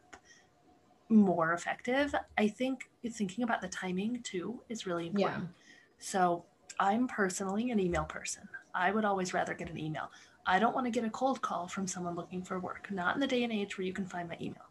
[1.10, 2.14] more effective?
[2.38, 5.44] I think thinking about the timing too is really important.
[5.44, 5.64] Yeah.
[6.00, 6.46] So
[6.80, 8.48] I'm personally an email person.
[8.74, 10.10] I would always rather get an email.
[10.46, 13.22] I don't want to get a cold call from someone looking for work, not in
[13.22, 14.66] the day and age where you can find my email.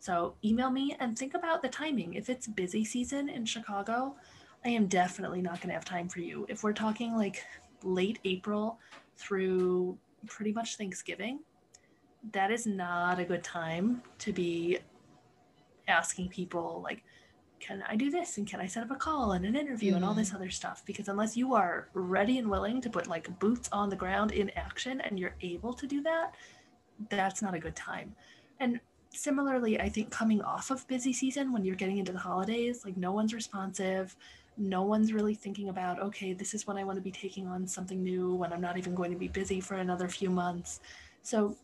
[0.00, 2.14] So email me and think about the timing.
[2.14, 4.16] If it's busy season in Chicago,
[4.64, 6.46] I am definitely not going to have time for you.
[6.48, 7.44] If we're talking like
[7.84, 8.80] late April
[9.16, 9.96] through
[10.26, 11.40] pretty much Thanksgiving,
[12.30, 14.78] that is not a good time to be
[15.88, 17.02] asking people like
[17.62, 19.96] can I do this and can I set up a call and an interview mm-hmm.
[19.98, 20.38] and all this mm-hmm.
[20.38, 20.82] other stuff?
[20.84, 24.50] Because unless you are ready and willing to put like boots on the ground in
[24.56, 26.34] action and you're able to do that,
[27.08, 28.16] that's not a good time.
[28.58, 28.80] And
[29.10, 32.96] similarly, I think coming off of busy season when you're getting into the holidays, like
[32.96, 34.16] no one's responsive,
[34.56, 37.66] no one's really thinking about, okay, this is when I want to be taking on
[37.68, 40.80] something new when I'm not even going to be busy for another few months.
[41.22, 41.56] So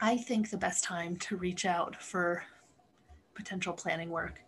[0.00, 2.44] I think the best time to reach out for
[3.34, 4.40] potential planning work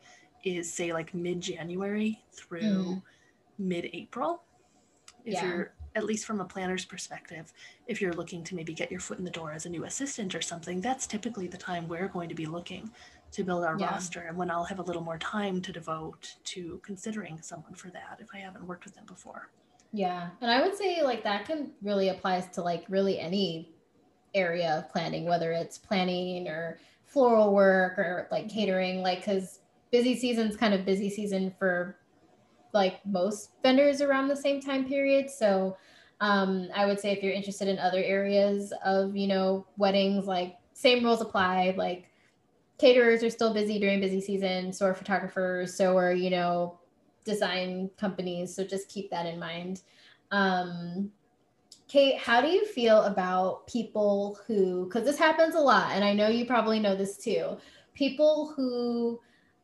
[0.44, 3.02] is say like mid January through mm.
[3.58, 4.42] mid April.
[5.24, 5.46] If yeah.
[5.46, 7.52] you're at least from a planner's perspective,
[7.86, 10.34] if you're looking to maybe get your foot in the door as a new assistant
[10.34, 12.90] or something, that's typically the time we're going to be looking
[13.32, 13.90] to build our yeah.
[13.90, 17.90] roster and when I'll have a little more time to devote to considering someone for
[17.90, 19.50] that if I haven't worked with them before.
[19.92, 20.28] Yeah.
[20.40, 23.70] And I would say like that can really applies to like really any
[24.38, 30.16] area of planning, whether it's planning or floral work or like catering, like because busy
[30.16, 31.98] season's kind of busy season for
[32.72, 35.30] like most vendors around the same time period.
[35.30, 35.76] So
[36.20, 40.56] um, I would say if you're interested in other areas of, you know, weddings, like
[40.72, 41.74] same rules apply.
[41.76, 42.10] Like
[42.78, 46.78] caterers are still busy during busy season, so are photographers, so are, you know,
[47.24, 48.54] design companies.
[48.54, 49.82] So just keep that in mind.
[50.30, 51.10] Um,
[51.88, 56.12] Kate, how do you feel about people who, because this happens a lot, and I
[56.12, 57.56] know you probably know this too,
[57.94, 59.20] people who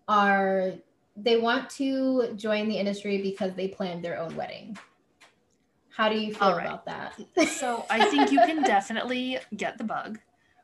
[0.09, 0.73] are
[1.17, 4.77] they want to join the industry because they planned their own wedding.
[5.91, 6.67] How do you feel right.
[6.67, 7.15] about that?
[7.49, 10.19] so I think you can definitely get the bug,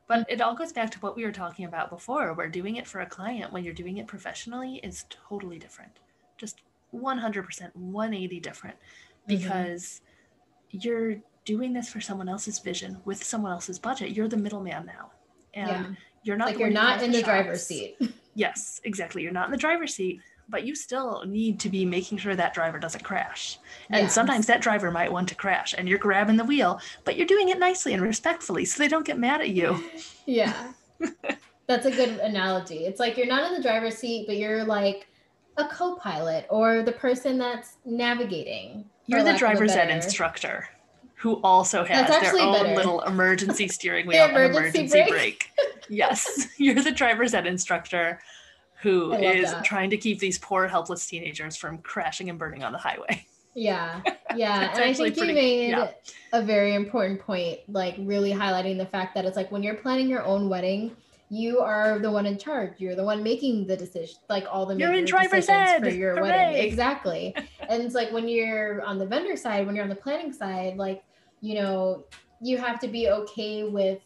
[0.08, 2.86] but it all goes back to what we were talking about before, where doing it
[2.86, 5.92] for a client when you're doing it professionally is totally different.
[6.36, 9.36] Just 100% 180 different mm-hmm.
[9.36, 10.00] because
[10.72, 10.78] mm-hmm.
[10.80, 11.16] you're
[11.50, 14.10] doing this for someone else's vision with someone else's budget.
[14.10, 15.10] You're the middleman now.
[15.52, 15.86] And yeah.
[16.22, 17.96] you're not like you're not in the driver's seat.
[18.36, 19.24] Yes, exactly.
[19.24, 22.54] You're not in the driver's seat, but you still need to be making sure that
[22.54, 23.58] driver doesn't crash.
[23.90, 24.14] And yes.
[24.14, 27.48] sometimes that driver might want to crash and you're grabbing the wheel, but you're doing
[27.48, 29.82] it nicely and respectfully so they don't get mad at you.
[30.26, 30.72] Yeah.
[31.66, 32.84] That's a good analogy.
[32.84, 35.08] It's like you're not in the driver's seat, but you're like
[35.56, 38.84] a co pilot or the person that's navigating.
[39.06, 40.68] You're the driver's ed instructor
[41.20, 42.74] who also has their own better.
[42.74, 45.10] little emergency steering wheel and emergency brake.
[45.10, 45.50] brake.
[45.90, 48.20] yes, you're the driver's ed instructor
[48.80, 49.62] who is that.
[49.62, 53.26] trying to keep these poor helpless teenagers from crashing and burning on the highway.
[53.54, 54.00] Yeah,
[54.34, 55.90] yeah, and I think pretty, you made yeah.
[56.32, 60.08] a very important point, like really highlighting the fact that it's like when you're planning
[60.08, 60.96] your own wedding,
[61.28, 62.72] you are the one in charge.
[62.78, 66.14] You're the one making the decision, like all the you're in driver's ed for your
[66.14, 66.22] Hooray.
[66.22, 66.64] wedding.
[66.64, 67.34] Exactly.
[67.68, 70.78] and it's like when you're on the vendor side when you're on the planning side
[70.78, 71.02] like
[71.40, 72.04] you know
[72.40, 74.00] you have to be okay with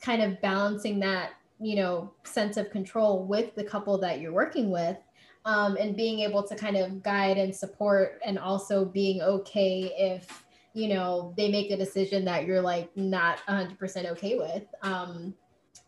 [0.00, 4.70] kind of balancing that you know sense of control with the couple that you're working
[4.70, 4.96] with
[5.44, 10.44] um, and being able to kind of guide and support and also being okay if
[10.74, 15.34] you know they make a decision that you're like not 100% okay with um,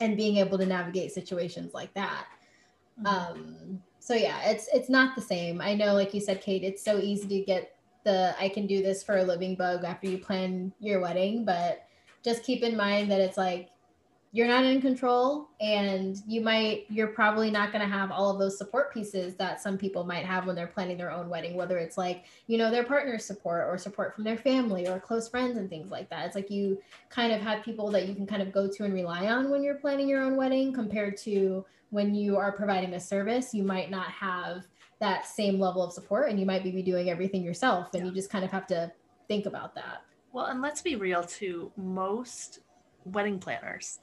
[0.00, 2.26] and being able to navigate situations like that
[3.00, 3.06] mm-hmm.
[3.06, 6.84] um, so yeah it's it's not the same i know like you said kate it's
[6.84, 7.73] so easy to get
[8.04, 11.86] the i can do this for a living bug after you plan your wedding but
[12.22, 13.70] just keep in mind that it's like
[14.34, 18.38] you're not in control and you might you're probably not going to have all of
[18.40, 21.78] those support pieces that some people might have when they're planning their own wedding whether
[21.78, 25.56] it's like you know their partner's support or support from their family or close friends
[25.56, 26.26] and things like that.
[26.26, 28.92] It's like you kind of have people that you can kind of go to and
[28.92, 33.00] rely on when you're planning your own wedding compared to when you are providing a
[33.00, 34.66] service you might not have
[35.00, 38.08] that same level of support and you might be doing everything yourself and yeah.
[38.08, 38.90] you just kind of have to
[39.28, 40.02] think about that
[40.32, 42.60] well and let's be real too most
[43.04, 43.98] wedding planners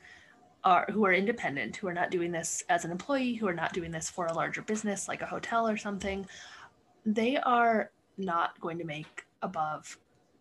[0.63, 3.73] are who are independent, who are not doing this as an employee, who are not
[3.73, 6.25] doing this for a larger business like a hotel or something,
[7.05, 9.97] they are not going to make above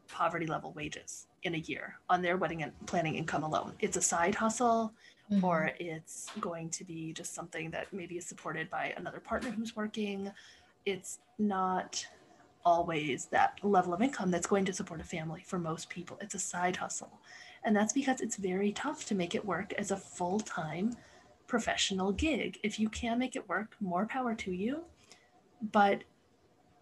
[0.09, 3.73] poverty level wages in a year on their wedding and planning income alone.
[3.81, 4.93] It's a side hustle
[5.31, 5.45] mm-hmm.
[5.45, 9.77] or it's going to be just something that maybe is supported by another partner who's
[9.77, 10.31] working.
[10.87, 12.05] It's not
[12.64, 16.19] always that level of income that's going to support a family for most people.
[16.21, 17.21] It's a side hustle.
[17.64, 20.97] And that's because it's very tough to make it work as a full time
[21.47, 22.59] professional gig.
[22.62, 24.85] If you can make it work, more power to you.
[25.73, 26.05] But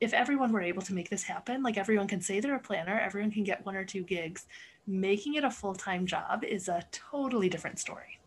[0.01, 2.99] if everyone were able to make this happen, like everyone can say they're a planner,
[2.99, 4.47] everyone can get one or two gigs,
[4.87, 8.18] making it a full time job is a totally different story.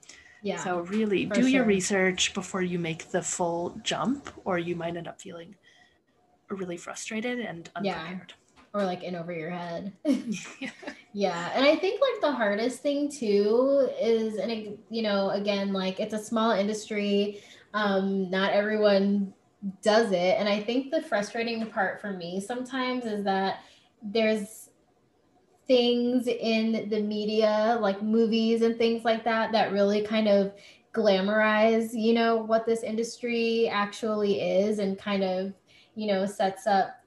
[0.41, 0.63] Yeah.
[0.63, 1.49] So, really do sure.
[1.49, 5.55] your research before you make the full jump, or you might end up feeling
[6.49, 8.29] really frustrated and unprepared.
[8.29, 8.35] Yeah
[8.73, 9.91] or like in over your head.
[10.05, 10.69] yeah.
[11.13, 11.51] yeah.
[11.53, 16.13] And I think like the hardest thing too is, and you know, again, like it's
[16.13, 17.41] a small industry.
[17.73, 19.33] Um, not everyone
[19.81, 20.37] does it.
[20.37, 23.59] And I think the frustrating part for me sometimes is that
[24.01, 24.69] there's
[25.71, 30.51] things in the media, like movies and things like that, that really kind of
[30.93, 35.53] glamorize, you know, what this industry actually is and kind of,
[35.95, 36.97] you know, sets up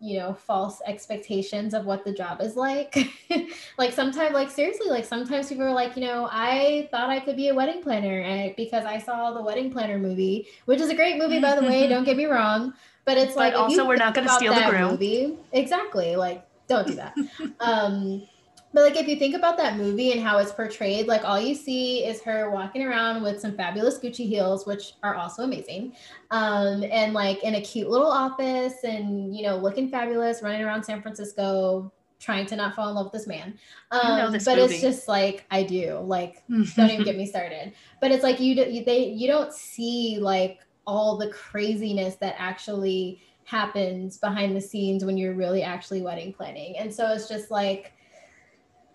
[0.00, 2.96] you know false expectations of what the job is like.
[3.78, 7.34] Like sometimes like seriously like sometimes people are like you know i thought i could
[7.34, 10.94] be a wedding planner and because i saw the wedding planner movie which is a
[10.94, 11.90] great movie by the way mm-hmm.
[11.90, 12.72] don't get me wrong
[13.04, 16.86] but it's like also we're not going to steal the groom movie exactly like don't
[16.86, 17.14] do that
[17.60, 18.22] um
[18.74, 21.54] but like if you think about that movie and how it's portrayed, like all you
[21.54, 25.94] see is her walking around with some fabulous Gucci heels, which are also amazing.
[26.32, 30.82] Um, and like in a cute little office and you know, looking fabulous, running around
[30.82, 33.56] San Francisco, trying to not fall in love with this man.
[33.92, 34.74] Um, this but movie.
[34.74, 36.00] it's just like I do.
[36.00, 37.74] Like, don't even get me started.
[38.00, 43.22] But it's like you, you they you don't see like all the craziness that actually
[43.44, 46.76] happens behind the scenes when you're really actually wedding planning.
[46.78, 47.92] And so it's just like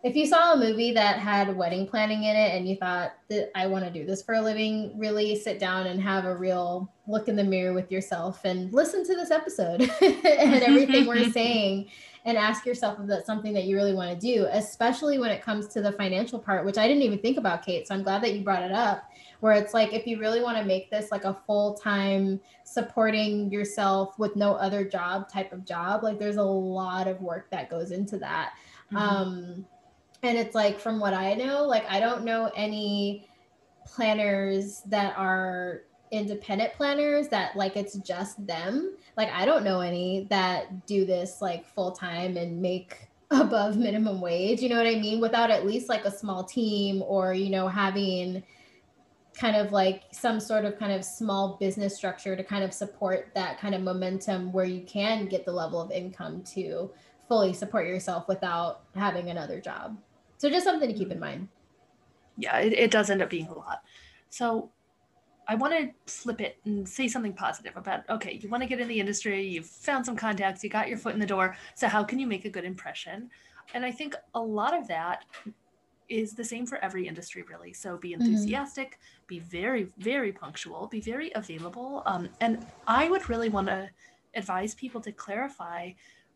[0.02, 3.52] if you saw a movie that had wedding planning in it and you thought that
[3.54, 6.90] I want to do this for a living, really sit down and have a real
[7.06, 11.90] look in the mirror with yourself and listen to this episode and everything we're saying
[12.30, 15.42] and ask yourself if that's something that you really want to do, especially when it
[15.42, 17.88] comes to the financial part, which I didn't even think about, Kate.
[17.88, 19.10] So I'm glad that you brought it up.
[19.40, 23.52] Where it's like, if you really want to make this like a full time supporting
[23.52, 27.70] yourself with no other job type of job, like there's a lot of work that
[27.70, 28.54] goes into that.
[28.92, 28.98] Mm-hmm.
[28.98, 29.66] Um,
[30.24, 33.28] and it's like from what i know like i don't know any
[33.86, 40.26] planners that are independent planners that like it's just them like i don't know any
[40.30, 44.96] that do this like full time and make above minimum wage you know what i
[44.96, 48.42] mean without at least like a small team or you know having
[49.38, 53.30] kind of like some sort of kind of small business structure to kind of support
[53.36, 56.90] that kind of momentum where you can get the level of income to
[57.28, 59.96] fully support yourself without having another job
[60.40, 61.12] so just something to keep mm-hmm.
[61.12, 61.48] in mind.
[62.38, 63.82] Yeah, it, it does end up being a lot.
[64.30, 64.72] So
[65.50, 68.80] I want to flip it and say something positive about okay, you want to get
[68.80, 71.58] in the industry, you've found some contacts, you got your foot in the door.
[71.74, 73.32] So, how can you make a good impression?
[73.74, 75.26] And I think a lot of that
[76.08, 77.74] is the same for every industry, really.
[77.74, 78.22] So, be mm-hmm.
[78.22, 79.26] enthusiastic, mm-hmm.
[79.28, 82.04] be very, very punctual, be very available.
[82.06, 83.90] Um, and I would really want to
[84.36, 85.92] advise people to clarify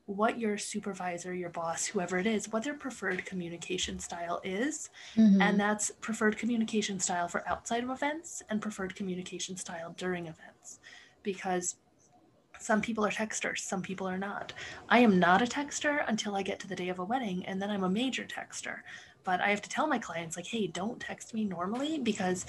[0.06, 4.90] what your supervisor, your boss, whoever it is, what their preferred communication style is.
[5.16, 5.42] Mm-hmm.
[5.42, 10.80] And that's preferred communication style for outside of events and preferred communication style during events.
[11.24, 11.76] Because
[12.64, 14.54] Some people are texters, some people are not.
[14.88, 17.62] I am not a texter until I get to the day of a wedding, and
[17.62, 18.78] then I'm a major texter.
[19.26, 22.46] But I have to tell my clients, like, hey, don't text me normally because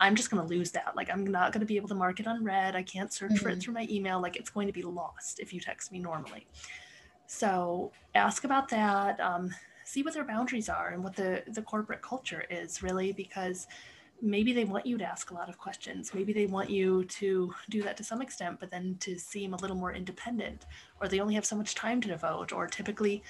[0.00, 0.94] I'm just going to lose that.
[0.94, 2.76] Like, I'm not going to be able to mark it on read.
[2.76, 3.42] I can't search mm-hmm.
[3.42, 3.60] for it mm-hmm.
[3.60, 4.20] through my email.
[4.20, 6.46] Like, it's going to be lost if you text me normally.
[7.26, 9.18] So ask about that.
[9.20, 9.50] Um,
[9.84, 13.66] see what their boundaries are and what the, the corporate culture is really, because
[14.20, 16.12] maybe they want you to ask a lot of questions.
[16.12, 19.56] Maybe they want you to do that to some extent, but then to seem a
[19.56, 20.66] little more independent,
[21.00, 23.22] or they only have so much time to devote, or typically,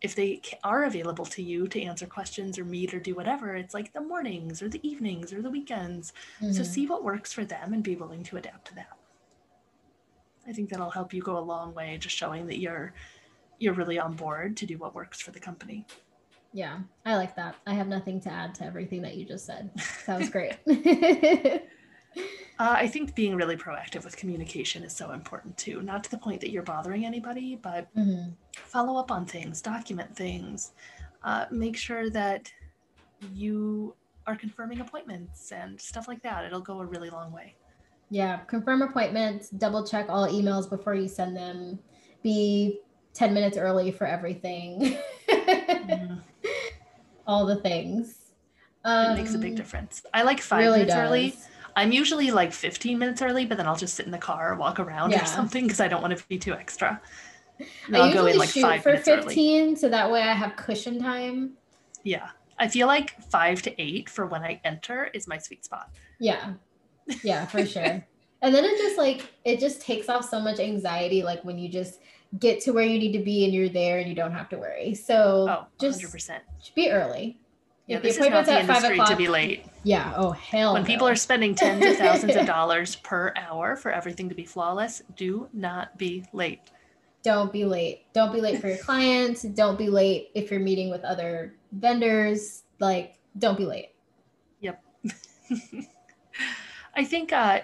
[0.00, 3.74] if they are available to you to answer questions or meet or do whatever, it's
[3.74, 6.12] like the mornings or the evenings or the weekends.
[6.40, 6.52] Mm-hmm.
[6.52, 8.96] So see what works for them and be willing to adapt to that.
[10.46, 12.94] I think that'll help you go a long way, just showing that you're
[13.58, 15.84] you're really on board to do what works for the company.
[16.52, 17.56] Yeah, I like that.
[17.66, 19.70] I have nothing to add to everything that you just said.
[20.06, 20.56] That was great.
[22.58, 25.82] uh, I think being really proactive with communication is so important too.
[25.82, 28.30] Not to the point that you're bothering anybody, but mm-hmm.
[28.52, 30.72] follow up on things, document things,
[31.22, 32.50] uh, make sure that
[33.32, 33.94] you
[34.26, 36.44] are confirming appointments and stuff like that.
[36.44, 37.54] It'll go a really long way.
[38.10, 41.78] Yeah, confirm appointments, double check all emails before you send them,
[42.22, 42.80] be
[43.14, 44.96] 10 minutes early for everything.
[45.28, 46.14] mm-hmm.
[47.26, 48.32] All the things.
[48.84, 50.02] Um, it makes a big um, difference.
[50.14, 51.08] I like five really minutes does.
[51.08, 51.36] early.
[51.78, 54.56] I'm usually like 15 minutes early, but then I'll just sit in the car or
[54.56, 55.22] walk around yeah.
[55.22, 57.00] or something because I don't want to be too extra.
[57.86, 59.76] And I I'll usually go in like shoot five for 15, early.
[59.76, 61.52] so that way I have cushion time.
[62.02, 62.30] Yeah.
[62.58, 65.90] I feel like five to eight for when I enter is my sweet spot.
[66.18, 66.54] Yeah.
[67.22, 68.04] Yeah, for sure.
[68.42, 71.68] and then it just like it just takes off so much anxiety like when you
[71.68, 72.00] just
[72.40, 74.58] get to where you need to be and you're there and you don't have to
[74.58, 74.94] worry.
[74.94, 76.40] So oh, just 100%.
[76.74, 77.38] be early.
[77.88, 79.64] Yeah, this is not the industry to be late.
[79.82, 80.12] Yeah.
[80.14, 80.74] Oh hell.
[80.74, 80.86] When no.
[80.86, 85.02] people are spending tens of thousands of dollars per hour for everything to be flawless,
[85.16, 86.60] do not be late.
[87.22, 88.02] Don't be late.
[88.12, 89.42] Don't be late for your clients.
[89.42, 92.64] Don't be late if you're meeting with other vendors.
[92.78, 93.94] Like, don't be late.
[94.60, 94.84] Yep.
[96.94, 97.60] I think uh,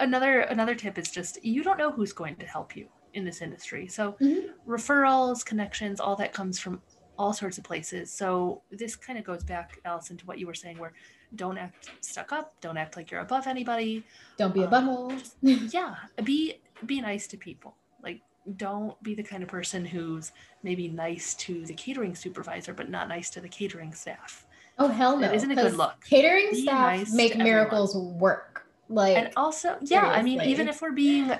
[0.00, 3.42] another another tip is just you don't know who's going to help you in this
[3.42, 3.86] industry.
[3.86, 4.70] So mm-hmm.
[4.70, 6.82] referrals, connections, all that comes from
[7.18, 8.12] all sorts of places.
[8.12, 10.92] So this kind of goes back, Allison, to what you were saying, where
[11.34, 14.04] don't act stuck up, don't act like you're above anybody.
[14.36, 15.12] Don't be a butthole.
[15.12, 17.74] Um, yeah, be be nice to people.
[18.02, 18.20] Like
[18.56, 23.08] don't be the kind of person who's maybe nice to the catering supervisor but not
[23.08, 24.46] nice to the catering staff.
[24.78, 25.26] Oh hell no!
[25.26, 26.04] That isn't a good look.
[26.08, 28.18] Catering be staff nice make miracles everyone.
[28.18, 28.66] work.
[28.88, 30.18] Like and also, yeah, seriously.
[30.18, 31.30] I mean, even if we're being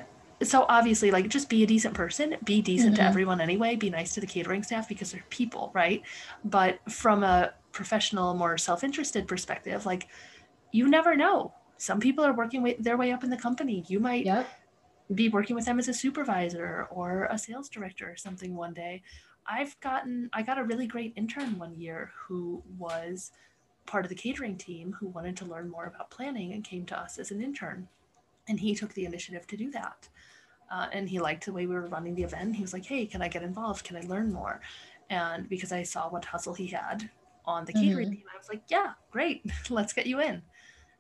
[0.43, 3.03] so obviously like just be a decent person be decent mm-hmm.
[3.03, 6.03] to everyone anyway be nice to the catering staff because they're people right?
[6.45, 10.09] But from a professional more self-interested perspective like
[10.73, 11.53] you never know.
[11.77, 13.85] Some people are working with their way up in the company.
[13.89, 14.49] You might yep.
[15.15, 19.03] be working with them as a supervisor or a sales director or something one day.
[19.47, 23.31] I've gotten i got a really great intern one year who was
[23.87, 26.99] part of the catering team who wanted to learn more about planning and came to
[26.99, 27.89] us as an intern.
[28.49, 30.09] And he took the initiative to do that
[30.71, 32.57] uh, and he liked the way we were running the event.
[32.57, 33.85] He was like, "Hey, can I get involved?
[33.85, 34.61] Can I learn more?"
[35.11, 37.09] And because I saw what hustle he had
[37.45, 38.17] on the catering mm-hmm.
[38.17, 40.43] team, I was like, "Yeah, great, let's get you in."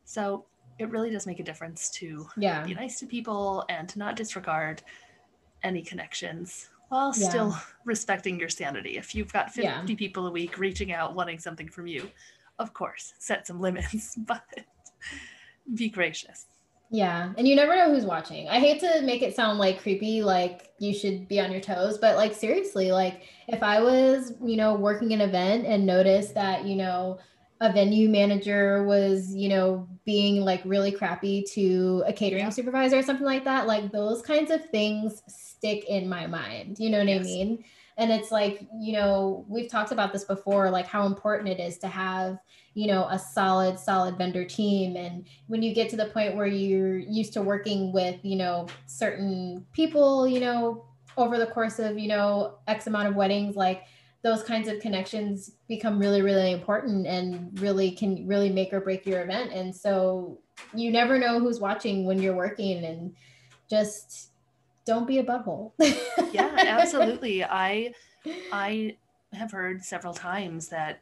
[0.04, 0.46] So
[0.78, 2.64] it really does make a difference to yeah.
[2.64, 4.82] be nice to people and to not disregard
[5.62, 7.28] any connections while yeah.
[7.28, 8.96] still respecting your sanity.
[8.96, 9.96] If you've got 50 yeah.
[9.96, 12.10] people a week reaching out wanting something from you,
[12.58, 14.42] of course, set some limits, but
[15.74, 16.46] be gracious.
[16.90, 18.48] Yeah, and you never know who's watching.
[18.48, 21.98] I hate to make it sound like creepy, like you should be on your toes,
[21.98, 26.64] but like seriously, like if I was, you know, working an event and noticed that,
[26.64, 27.18] you know,
[27.60, 32.50] a venue manager was, you know, being like really crappy to a catering yeah.
[32.50, 36.78] supervisor or something like that, like those kinds of things stick in my mind.
[36.78, 37.20] You know what yes.
[37.20, 37.64] I mean?
[37.98, 41.78] And it's like, you know, we've talked about this before, like how important it is
[41.78, 42.38] to have
[42.78, 44.96] you know a solid solid vendor team.
[44.96, 48.68] And when you get to the point where you're used to working with you know
[48.86, 50.84] certain people you know
[51.16, 53.82] over the course of you know x amount of weddings like
[54.22, 59.04] those kinds of connections become really really important and really can really make or break
[59.04, 59.52] your event.
[59.52, 60.38] And so
[60.72, 63.12] you never know who's watching when you're working and
[63.68, 64.30] just
[64.88, 65.72] don't be a butthole.
[66.32, 67.44] Yeah absolutely.
[67.66, 67.92] I
[68.52, 68.96] i
[69.34, 71.00] have heard several times that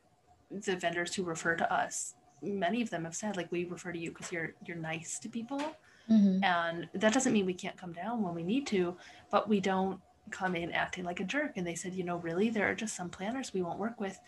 [0.51, 3.99] the vendors who refer to us many of them have said like we refer to
[3.99, 5.63] you because you're you're nice to people.
[6.09, 6.45] Mm-hmm.
[6.45, 8.97] and that doesn't mean we can't come down when we need to
[9.29, 11.53] but we don't come in acting like a jerk.
[11.57, 14.19] And they said you know really there are just some planners we won't work with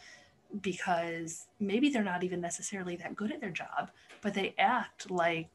[0.63, 3.91] because maybe they're not even necessarily that good at their job
[4.23, 5.49] but they act like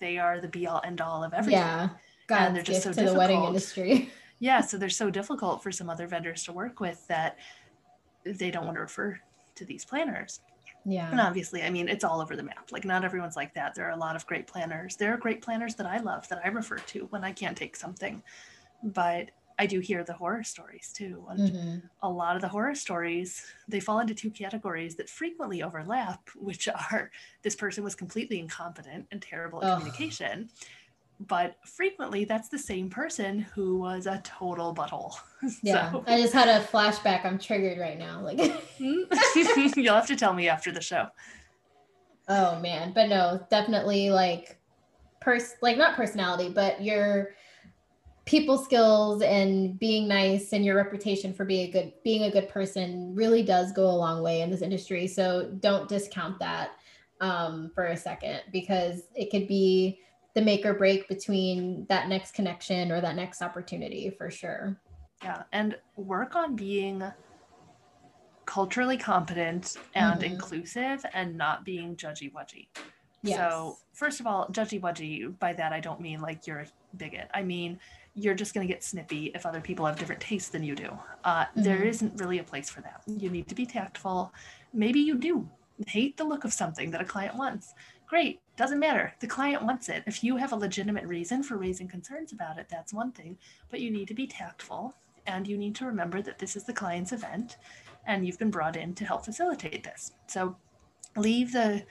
[0.00, 1.60] they are the be all end all of everything.
[1.60, 1.90] Yeah
[2.30, 3.48] God's and they're just so to the wedding difficult.
[3.48, 4.10] industry.
[4.42, 7.36] Yeah, so they're so difficult for some other vendors to work with that
[8.24, 9.20] they don't want to refer
[9.56, 10.40] to these planners.
[10.86, 11.10] Yeah.
[11.10, 12.72] And obviously, I mean, it's all over the map.
[12.72, 13.74] Like, not everyone's like that.
[13.74, 14.96] There are a lot of great planners.
[14.96, 17.76] There are great planners that I love that I refer to when I can't take
[17.76, 18.22] something.
[18.82, 21.26] But I do hear the horror stories too.
[21.28, 21.82] And Mhm.
[22.02, 26.66] a lot of the horror stories, they fall into two categories that frequently overlap, which
[26.66, 27.10] are
[27.42, 30.48] this person was completely incompetent and terrible at communication.
[31.26, 35.14] But frequently, that's the same person who was a total butthole.
[35.62, 35.90] Yeah.
[35.92, 37.24] So- I just had a flashback.
[37.24, 38.20] I'm triggered right now.
[38.20, 38.38] Like,
[38.78, 41.06] You'll have to tell me after the show.
[42.28, 42.92] oh man.
[42.94, 44.58] But no, definitely like
[45.20, 47.30] pers like not personality, but your
[48.26, 52.48] people skills and being nice and your reputation for being a good being a good
[52.48, 55.06] person really does go a long way in this industry.
[55.06, 56.72] So don't discount that
[57.20, 60.00] um, for a second because it could be
[60.40, 64.76] the make or break between that next connection or that next opportunity for sure.
[65.22, 67.04] Yeah, and work on being
[68.46, 70.24] culturally competent and Mhm.
[70.24, 72.68] inclusive and not being judgy wudgy.
[73.22, 73.36] Yes.
[73.36, 76.66] So, first of all, judgy wudgy, by that I don't mean like you're a
[76.96, 77.28] bigot.
[77.34, 77.78] I mean,
[78.14, 80.98] you're just going to get snippy if other people have different tastes than you do.
[81.22, 81.86] Uh, There Mhm.
[81.86, 83.02] isn't really a place for that.
[83.06, 84.32] You need to be tactful.
[84.72, 85.50] Maybe you do
[85.86, 87.74] hate the look of something that a client wants.
[88.08, 89.14] Great, doesn't matter.
[89.20, 90.02] The client wants it.
[90.06, 93.38] If you have a legitimate reason for raising concerns about it, that's one thing.
[93.70, 94.94] But you need to be tactful
[95.26, 97.56] and you need to remember that this is the client's event
[98.06, 100.12] and you've been brought in to help facilitate this.
[100.26, 100.54] So
[101.16, 101.86] leave the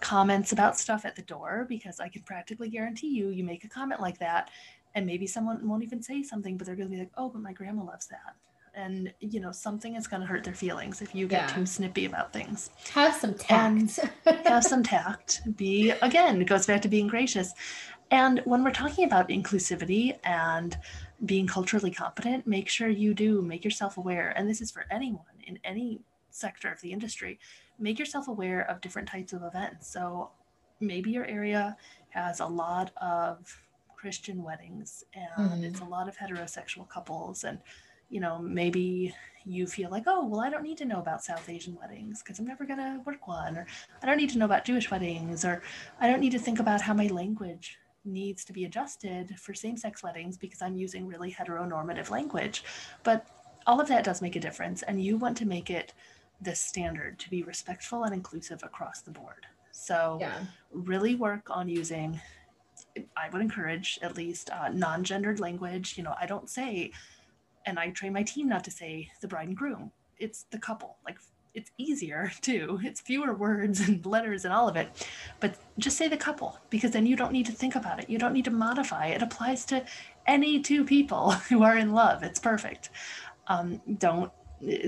[0.00, 3.68] comments about stuff at the door because I can practically guarantee you, you make a
[3.68, 4.50] comment like that,
[4.96, 7.40] and maybe someone won't even say something, but they're going to be like, oh, but
[7.40, 8.34] my grandma loves that.
[8.74, 11.54] And, you know, something is going to hurt their feelings if you get Yeah.
[11.54, 12.70] too snippy about things.
[12.94, 13.98] Have some tact.
[14.46, 15.42] Have some tact.
[15.56, 17.52] Be, again, it goes back to being gracious.
[18.12, 20.76] And when we're talking about inclusivity and
[21.26, 24.30] being culturally competent, make sure you do make yourself aware.
[24.36, 26.00] And this is for anyone in any
[26.30, 27.38] sector of the industry.
[27.78, 29.88] Make yourself aware of different types of events.
[29.92, 30.30] So
[30.80, 31.76] maybe your area
[32.10, 33.62] has a lot of
[33.96, 35.62] Christian weddings and Mhm.
[35.64, 37.44] it's a lot of heterosexual couples.
[37.44, 37.58] And,
[38.10, 39.14] you know, maybe
[39.46, 42.38] you feel like, oh, well, I don't need to know about South Asian weddings because
[42.38, 43.56] I'm never going to work one.
[43.56, 43.66] Or
[44.02, 45.44] I don't need to know about Jewish weddings.
[45.44, 45.62] Or
[46.00, 49.76] I don't need to think about how my language needs to be adjusted for same
[49.76, 52.64] sex weddings because I'm using really heteronormative language.
[53.02, 53.26] But
[53.66, 54.82] all of that does make a difference.
[54.82, 55.94] And you want to make it
[56.42, 59.46] the standard to be respectful and inclusive across the board.
[59.72, 60.32] So, yeah.
[60.72, 62.20] really work on using
[63.16, 66.90] i would encourage at least uh, non-gendered language you know i don't say
[67.66, 69.90] and i train my team not to say the bride and groom.
[70.18, 70.96] It's the couple.
[71.04, 71.18] Like
[71.54, 72.78] it's easier too.
[72.82, 75.06] It's fewer words and letters and all of it.
[75.40, 78.08] But just say the couple because then you don't need to think about it.
[78.10, 79.06] You don't need to modify.
[79.06, 79.84] It applies to
[80.26, 82.22] any two people who are in love.
[82.22, 82.90] It's perfect.
[83.48, 84.30] Um, don't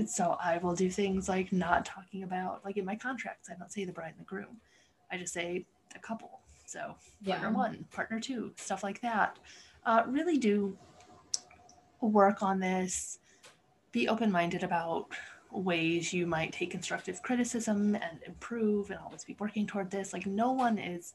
[0.05, 3.71] so i will do things like not talking about like in my contracts i don't
[3.71, 4.57] say the bride and the groom.
[5.11, 6.39] I just say the couple.
[6.65, 6.95] So
[7.25, 7.53] partner Yeah.
[7.53, 9.37] one, partner two, stuff like that.
[9.85, 10.77] Uh, really do
[12.11, 13.19] work on this.
[13.91, 15.07] Be open minded about
[15.51, 20.13] ways you might take constructive criticism and improve and always be working toward this.
[20.13, 21.13] Like, no one is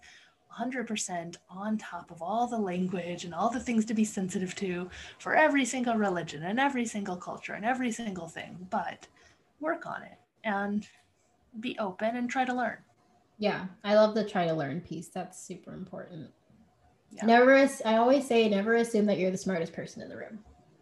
[0.56, 4.88] 100% on top of all the language and all the things to be sensitive to
[5.18, 9.06] for every single religion and every single culture and every single thing, but
[9.60, 10.86] work on it and
[11.60, 12.78] be open and try to learn.
[13.38, 15.08] Yeah, I love the try to learn piece.
[15.08, 16.30] That's super important.
[17.10, 17.26] Yeah.
[17.26, 20.40] Never, I always say, never assume that you're the smartest person in the room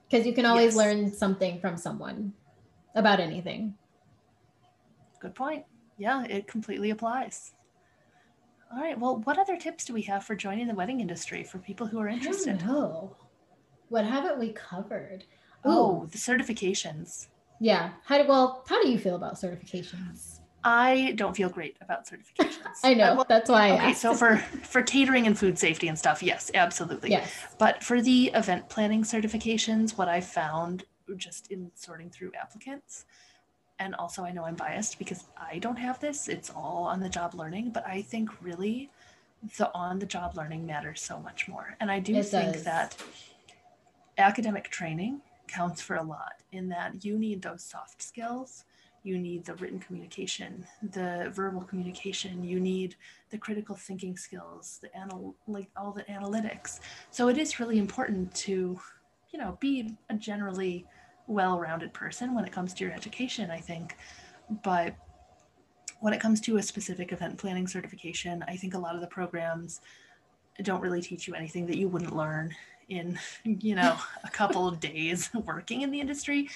[0.09, 0.77] because you can always Yes.
[0.77, 2.33] learn something from someone
[2.95, 3.75] about anything.
[5.21, 5.65] Good point.
[5.99, 7.53] Yeah, it completely applies.
[8.73, 8.99] All right.
[8.99, 11.99] Well, what other tips do we have for joining the wedding industry for people who
[11.99, 12.59] are interested?
[12.59, 13.13] don't.
[13.89, 15.25] What haven't we covered?
[15.65, 17.29] Oh, the certifications.
[17.61, 17.93] yeah.
[18.05, 20.36] How do, well, how do you feel about certifications?
[20.69, 22.81] I don't feel great about certifications.
[22.83, 23.15] I know.
[23.15, 24.01] Well, that's why I okay, asked.
[24.01, 27.11] so for for catering and food safety and stuff, yes, absolutely.
[27.11, 27.31] yes.
[27.57, 30.85] But for the event planning certifications, what I found
[31.17, 33.05] just in sorting through applicants,
[33.79, 37.09] and also I know I'm biased because I don't have this, it's all on the
[37.09, 38.91] job learning, but I think really
[39.59, 41.77] the on the job learning matters so much more.
[41.79, 42.65] And I do It think does.
[42.65, 42.97] that
[44.19, 48.65] academic training counts for a lot in that you need those soft skills.
[49.07, 52.43] You need the written communication, the verbal communication.
[52.43, 52.97] You need
[53.31, 56.81] the critical thinking skills, the anal- like all the analytics.
[57.13, 58.81] So it is really important to,
[59.31, 60.87] you know, be a generally
[61.29, 63.49] well-rounded person when it comes to your education.
[63.49, 63.97] I think,
[64.65, 64.97] but
[66.01, 69.07] when it comes to a specific event planning certification, I think a lot of the
[69.07, 69.81] programs
[70.65, 72.53] don't really teach you anything that you wouldn't learn
[72.89, 76.49] in you know a couple of days working in the industry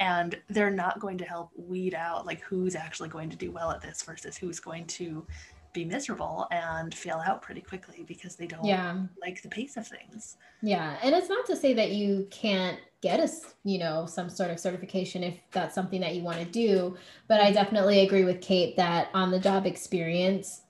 [0.00, 3.70] and they're not going to help weed out like who's actually going to do well
[3.70, 5.26] at this versus who's going to
[5.72, 8.96] be miserable and fail out pretty quickly because they don't yeah.
[9.20, 10.38] like the pace of things.
[10.62, 13.30] Yeah and it's not to say that you can't get a
[13.64, 16.96] you know some sort of certification if that's something that you want to do
[17.28, 17.54] but i mm-hmm.
[17.54, 20.62] definitely agree with kate that on the job experience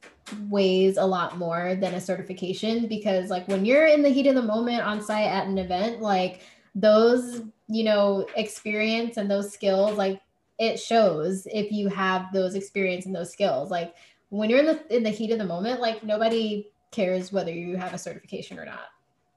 [0.49, 4.35] weighs a lot more than a certification because like when you're in the heat of
[4.35, 6.43] the moment on site at an event like
[6.75, 10.21] those you know experience and those skills like
[10.59, 13.71] it shows if you have those experience and those skills.
[13.71, 13.95] Like
[14.31, 17.77] when you're in the in the heat of the moment like nobody cares whether you
[17.77, 18.89] have a certification or not.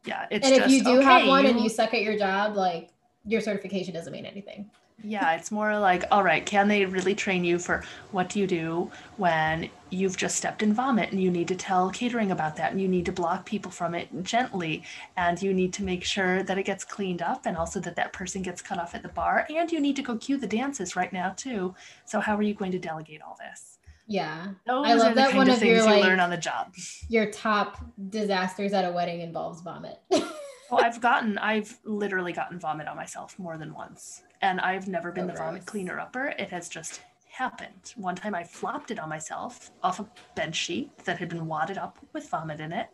[0.06, 2.02] Yeah it's and if just, you do okay, have one you- and you suck at
[2.02, 2.90] your job like
[3.26, 4.70] your certification doesn't mean anything
[5.04, 8.48] Yeah, it's more like, all right, can they really train you for what do you
[8.48, 12.72] do when you've just stepped in vomit and you need to tell catering about that
[12.72, 14.84] and you need to block people from it gently
[15.18, 18.14] and you need to make sure that it gets cleaned up and also that that
[18.14, 20.96] person gets cut off at the bar and you need to go cue the dances
[20.96, 21.76] right now too.
[22.06, 23.78] So how are you going to delegate all this?
[24.08, 26.74] yeah Those I love that one of of your, you like- learn on the job.
[27.08, 27.78] your top
[28.10, 33.38] disasters at a wedding involves vomit Well, I've gotten, I've literally gotten vomit on myself
[33.38, 34.24] more than once.
[34.42, 35.66] And I've never been Oh, the vomit gross.
[35.70, 36.28] cleaner upper.
[36.40, 37.94] It has just happened.
[37.96, 41.78] One time I flopped it on myself off a bed sheet that had been wadded
[41.78, 42.88] up with vomit in it.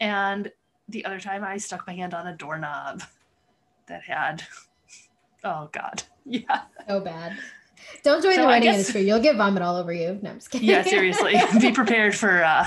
[0.00, 0.50] And
[0.88, 3.02] the other time I stuck my hand on a doorknob
[3.86, 4.42] that had,
[5.44, 6.02] oh God.
[6.26, 6.62] Yeah.
[6.88, 7.36] so bad
[8.02, 10.36] don't join So the wedding guess- industry you'll get vomit all over you no i'm
[10.36, 11.34] just kidding Yeah, seriously.
[11.60, 12.66] Be prepared for, uh,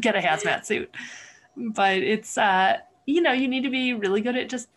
[0.00, 0.94] get a hazmat suit.
[1.56, 2.76] But it's, uh,
[3.06, 4.68] you know, you need to be really good at just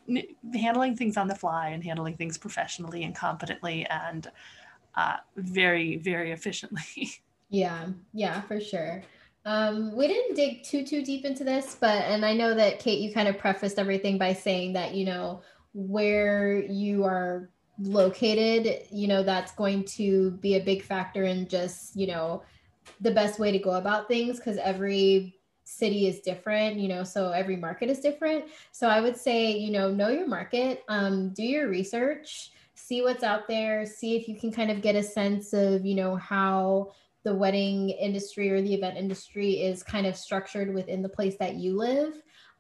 [0.54, 4.32] handling things on the fly and handling things professionally and competently and
[4.96, 7.12] uh, very, very efficiently.
[7.52, 9.02] Yeah, yeah, for sure.
[9.44, 13.00] Um, we didn't dig too too deep into this, but and I know that Kate,
[13.00, 15.42] you kind of prefaced everything by saying that you know
[15.74, 17.50] where you are
[17.80, 22.44] located, you know that's going to be a big factor in just you know
[23.02, 25.39] the best way to go about things because every
[25.70, 28.46] city is different, you know, so every market is different.
[28.72, 33.24] So I would say you know know your market, um, do your research, see what's
[33.24, 36.92] out there, see if you can kind of get a sense of you know how
[37.24, 41.56] the wedding industry or the event industry is kind of structured within the place that
[41.56, 42.14] you live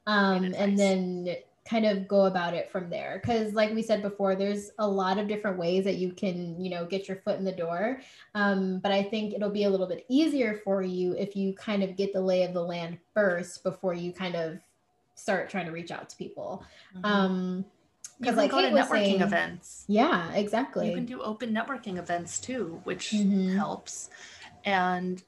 [0.10, 1.36] um, and then
[1.70, 5.20] kind of go about it from there because like we said before there's a lot
[5.20, 8.02] of different ways that you can you know get your foot in the door
[8.34, 11.84] um, but i think it'll be a little bit easier for you if you kind
[11.84, 14.58] of get the lay of the land first before you kind of
[15.14, 16.64] start trying to reach out to people
[17.04, 17.64] um
[18.20, 19.86] because like go to networking saying- events.
[19.88, 23.56] yeah exactly You can do open networking events too, which Mhm.
[23.56, 24.10] helps.
[24.66, 25.24] And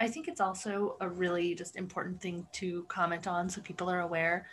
[0.00, 4.00] I think it's also a really just important thing to comment on so people are
[4.00, 4.46] aware.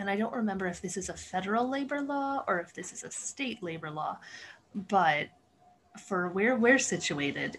[0.00, 3.04] And I don't remember if this is a federal labor law or if this is
[3.04, 4.18] a state labor law,
[4.74, 5.28] but
[5.98, 7.58] for where we're situated,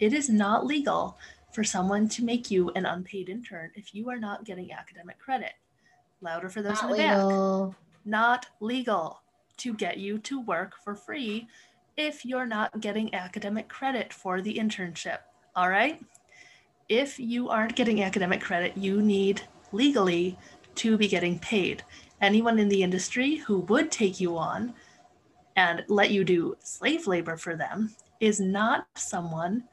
[0.00, 1.16] it is not legal
[1.52, 5.52] for someone to make you an unpaid intern if you are not getting academic credit.
[6.20, 7.74] Louder for those not in the back legal
[8.04, 9.20] not legal
[9.58, 11.46] to get you to work for free
[11.96, 15.18] if you're not getting academic credit for the internship.
[15.54, 16.04] All right?
[16.88, 19.42] If you aren't getting academic credit, you need
[19.72, 20.38] legally
[20.76, 21.82] to be getting paid.
[22.20, 24.74] Anyone in the industry who would take you on
[25.56, 29.64] and let you do slave labor for them is not someone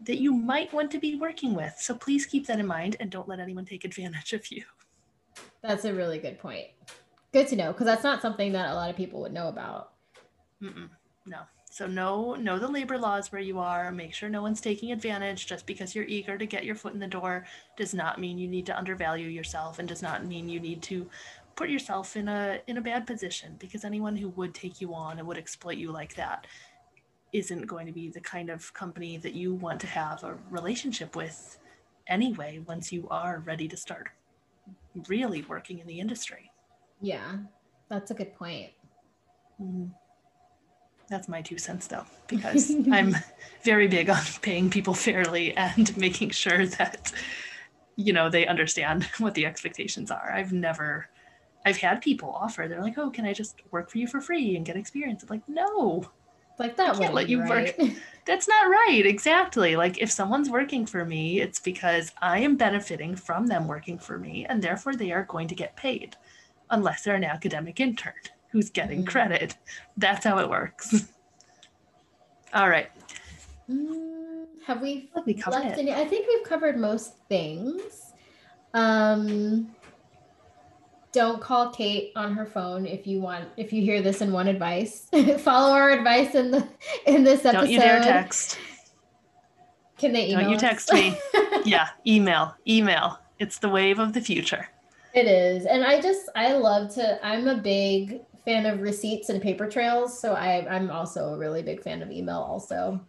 [0.00, 1.74] that you might want to be working with.
[1.78, 4.64] So please keep that in mind and don't let anyone take advantage of you.
[5.62, 6.66] That's a really good point.
[7.32, 9.92] Good to know because that's not something that a lot of people would know about.
[10.62, 10.88] Mm-mm,
[11.26, 11.38] no.
[11.76, 13.92] So know know the labor laws where you are.
[13.92, 15.46] Make sure no one's taking advantage.
[15.46, 17.44] Just because you're eager to get your foot in the door
[17.76, 21.06] does not mean you need to undervalue yourself, and does not mean you need to
[21.54, 23.56] put yourself in a in a bad position.
[23.58, 26.46] Because anyone who would take you on and would exploit you like that
[27.34, 31.14] isn't going to be the kind of company that you want to have a relationship
[31.14, 31.58] with
[32.06, 32.58] anyway.
[32.66, 34.08] Once you are ready to start
[35.08, 36.50] really working in the industry.
[37.02, 37.36] Yeah,
[37.90, 38.72] that's a good point.
[39.60, 39.90] Mhm.
[41.08, 43.14] That's my two cents, though, because I'm
[43.62, 47.12] very big on paying people fairly and making sure that,
[47.94, 50.32] you know, they understand what the expectations are.
[50.32, 51.08] I've never,
[51.64, 54.56] I've had people offer, they're like, oh, can I just work for you for free
[54.56, 55.22] and get experience?
[55.22, 56.10] I'm like, no,
[56.58, 57.76] Like that can't let you work.
[58.26, 59.04] that's not right.
[59.06, 59.76] Exactly.
[59.76, 64.18] Like if someone's working for me, it's because I am benefiting from them working for
[64.18, 66.16] me, and therefore they are going to get paid,
[66.70, 68.14] unless they're an academic intern
[68.50, 69.08] who's getting Mhm.
[69.08, 69.56] credit.
[69.96, 71.08] That's how it works.
[72.54, 72.90] All right.
[73.70, 75.82] Mm, have we I think we covered left it.
[75.82, 75.92] any?
[75.92, 78.12] I think we've covered most things.
[78.74, 79.74] Um,
[81.12, 84.48] don't call Kate on her phone if you want if you hear this and want
[84.48, 85.08] advice.
[85.38, 86.66] Follow our advice in the
[87.06, 87.60] in this episode.
[87.62, 88.58] Don't you dare text.
[89.98, 90.42] Can they email?
[90.42, 91.16] Don't you text me?
[91.64, 93.18] yeah, email, email.
[93.38, 94.68] It's the wave of the future.
[95.14, 97.18] It is, and I just I love to.
[97.26, 101.62] I'm a big fan of receipts and paper trails, so I I'm also a really
[101.62, 102.38] big fan of email.
[102.38, 103.00] Also,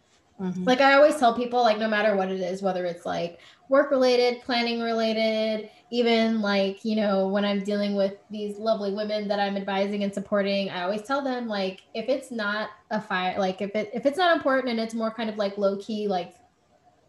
[0.42, 0.64] mm-hmm.
[0.66, 3.92] like I always tell people, like no matter what it is, whether it's like work
[3.92, 9.40] related, planning related, even like, you know, when I'm dealing with these lovely women that
[9.40, 13.62] I'm advising and supporting, I always tell them like if it's not a fire like
[13.62, 16.34] if it if it's not important and it's more kind of like low key, like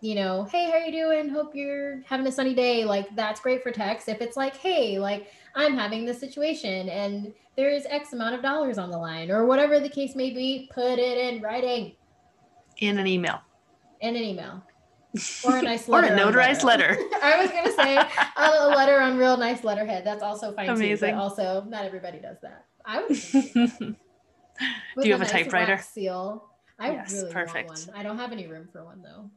[0.00, 1.28] you know, hey, how you doing?
[1.28, 2.84] Hope you're having a sunny day.
[2.84, 4.08] Like that's great for text.
[4.08, 8.78] If it's like, hey, like I'm having this situation and there's X amount of dollars
[8.78, 11.96] on the line or whatever the case may be, put it in writing.
[12.78, 13.40] In an email.
[14.00, 14.62] In an email
[15.44, 16.06] or a nice letter.
[16.12, 16.90] or a notarized letter.
[16.90, 17.02] letter.
[17.22, 17.98] I was gonna say
[18.36, 20.04] a letter on real nice letterhead.
[20.04, 21.10] That's also fine Amazing.
[21.10, 21.14] too.
[21.16, 22.66] But also, not everybody does that.
[22.84, 23.32] I was.
[23.32, 23.96] Do
[24.96, 25.78] you have a, nice typewriter?
[25.78, 26.44] Seal.
[26.78, 27.68] I yes, really perfect.
[27.68, 27.96] want one.
[27.96, 29.30] I don't have any room for one though.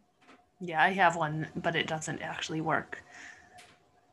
[0.59, 3.03] Yeah, I have one, but it doesn't actually work.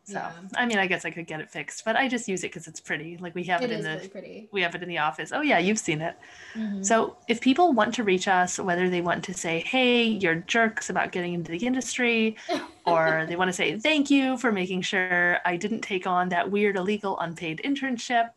[0.09, 0.32] So yeah.
[0.56, 2.66] I mean, I guess I could get it fixed, but I just use it because
[2.66, 3.18] it's pretty.
[3.18, 4.48] Like we have it, it in the really pretty.
[4.50, 5.32] we have it in the office.
[5.34, 6.16] Oh yeah, you've seen it.
[6.54, 6.82] Mm-hmm.
[6.82, 10.88] So if people want to reach us, whether they want to say, "Hey, you're jerks
[10.88, 12.36] about getting into the industry,"
[12.86, 16.50] or they want to say, "Thank you for making sure I didn't take on that
[16.50, 18.30] weird illegal unpaid internship,"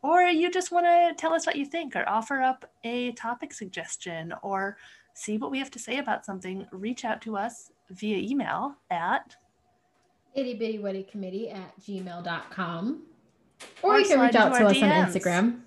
[0.00, 3.52] or you just want to tell us what you think or offer up a topic
[3.52, 4.78] suggestion or
[5.12, 9.36] see what we have to say about something, reach out to us via email at
[10.34, 13.02] itty bitty wedding committee at gmail.com.
[13.82, 14.82] Or, or you can reach out to us DMs.
[14.82, 15.60] on Instagram.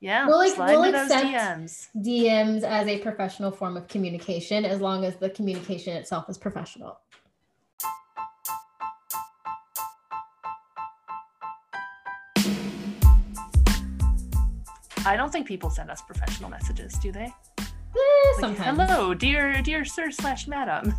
[0.00, 1.88] Yeah, we'll, like, we'll accept DMs.
[1.96, 6.98] DMs as a professional form of communication as long as the communication itself is professional.
[15.04, 17.32] I don't think people send us professional messages, do they?
[17.60, 17.64] Eh,
[17.96, 18.78] like, sometimes.
[18.80, 20.94] Hello, dear dear sir slash madam.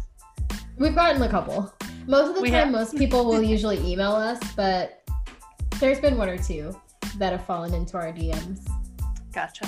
[0.78, 1.74] We've gotten a couple.
[2.08, 2.72] Most of the we time, have...
[2.72, 5.04] most people will usually email us, but
[5.80, 6.76] there's been one or two
[7.18, 8.68] that have fallen into our DMs.
[9.34, 9.68] Gotcha.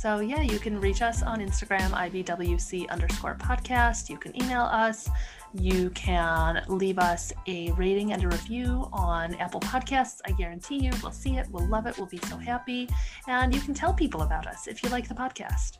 [0.00, 4.08] So yeah, you can reach us on Instagram, IBWC underscore podcast.
[4.08, 5.10] You can email us.
[5.54, 10.20] You can leave us a rating and a review on Apple Podcasts.
[10.26, 12.88] I guarantee you we'll see it, we'll love it, we'll be so happy.
[13.26, 15.78] And you can tell people about us if you like the podcast.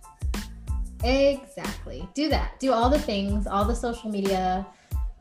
[1.05, 2.09] Exactly.
[2.15, 2.59] Do that.
[2.59, 4.67] Do all the things, all the social media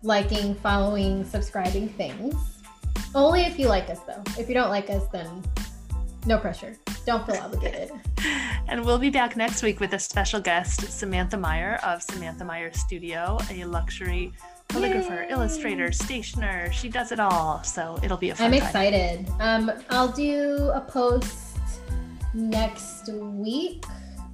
[0.07, 2.33] liking, following, subscribing things.
[3.13, 4.23] Only if you like us, though.
[4.39, 5.43] If you don't like us, then
[6.25, 6.77] no pressure.
[7.05, 7.91] Don't feel obligated.
[8.69, 12.71] and we'll be back next week with a special guest, Samantha Meyer of Samantha Meyer
[12.73, 14.31] Studio, a luxury
[14.69, 15.29] calligrapher, Yay.
[15.29, 16.71] illustrator, stationer.
[16.71, 17.61] She does it all.
[17.63, 19.27] So it'll be a fun I'm excited.
[19.41, 21.59] Um, I'll do a post
[22.33, 23.83] next week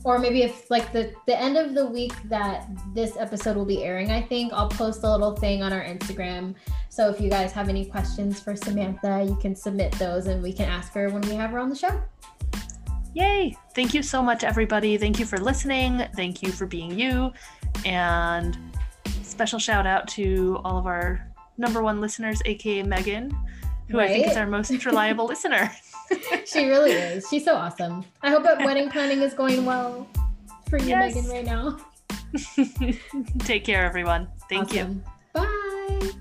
[0.03, 3.83] or maybe if like the the end of the week that this episode will be
[3.83, 6.55] airing i think i'll post a little thing on our instagram.
[6.89, 10.53] So if you guys have any questions for samantha you can submit those and we
[10.53, 12.01] can ask her when we have her on the show.
[13.15, 13.55] Yay!
[13.75, 14.97] Thank you so much everybody.
[14.97, 16.03] Thank you for listening.
[16.15, 17.31] Thank you for being you.
[17.85, 18.57] And
[19.21, 21.27] special shout out to all of our
[21.57, 23.35] number one listeners aka megan
[23.89, 24.09] who right?
[24.09, 25.71] i think is our most reliable listener
[26.45, 27.27] she really is.
[27.29, 28.03] She's so awesome.
[28.21, 30.07] I hope that wedding planning is going well
[30.69, 31.15] for you, yes.
[31.15, 31.77] Megan, right now.
[33.39, 34.27] Take care, everyone.
[34.49, 35.03] Thank awesome.
[35.35, 35.41] you.
[35.41, 36.11] Bye.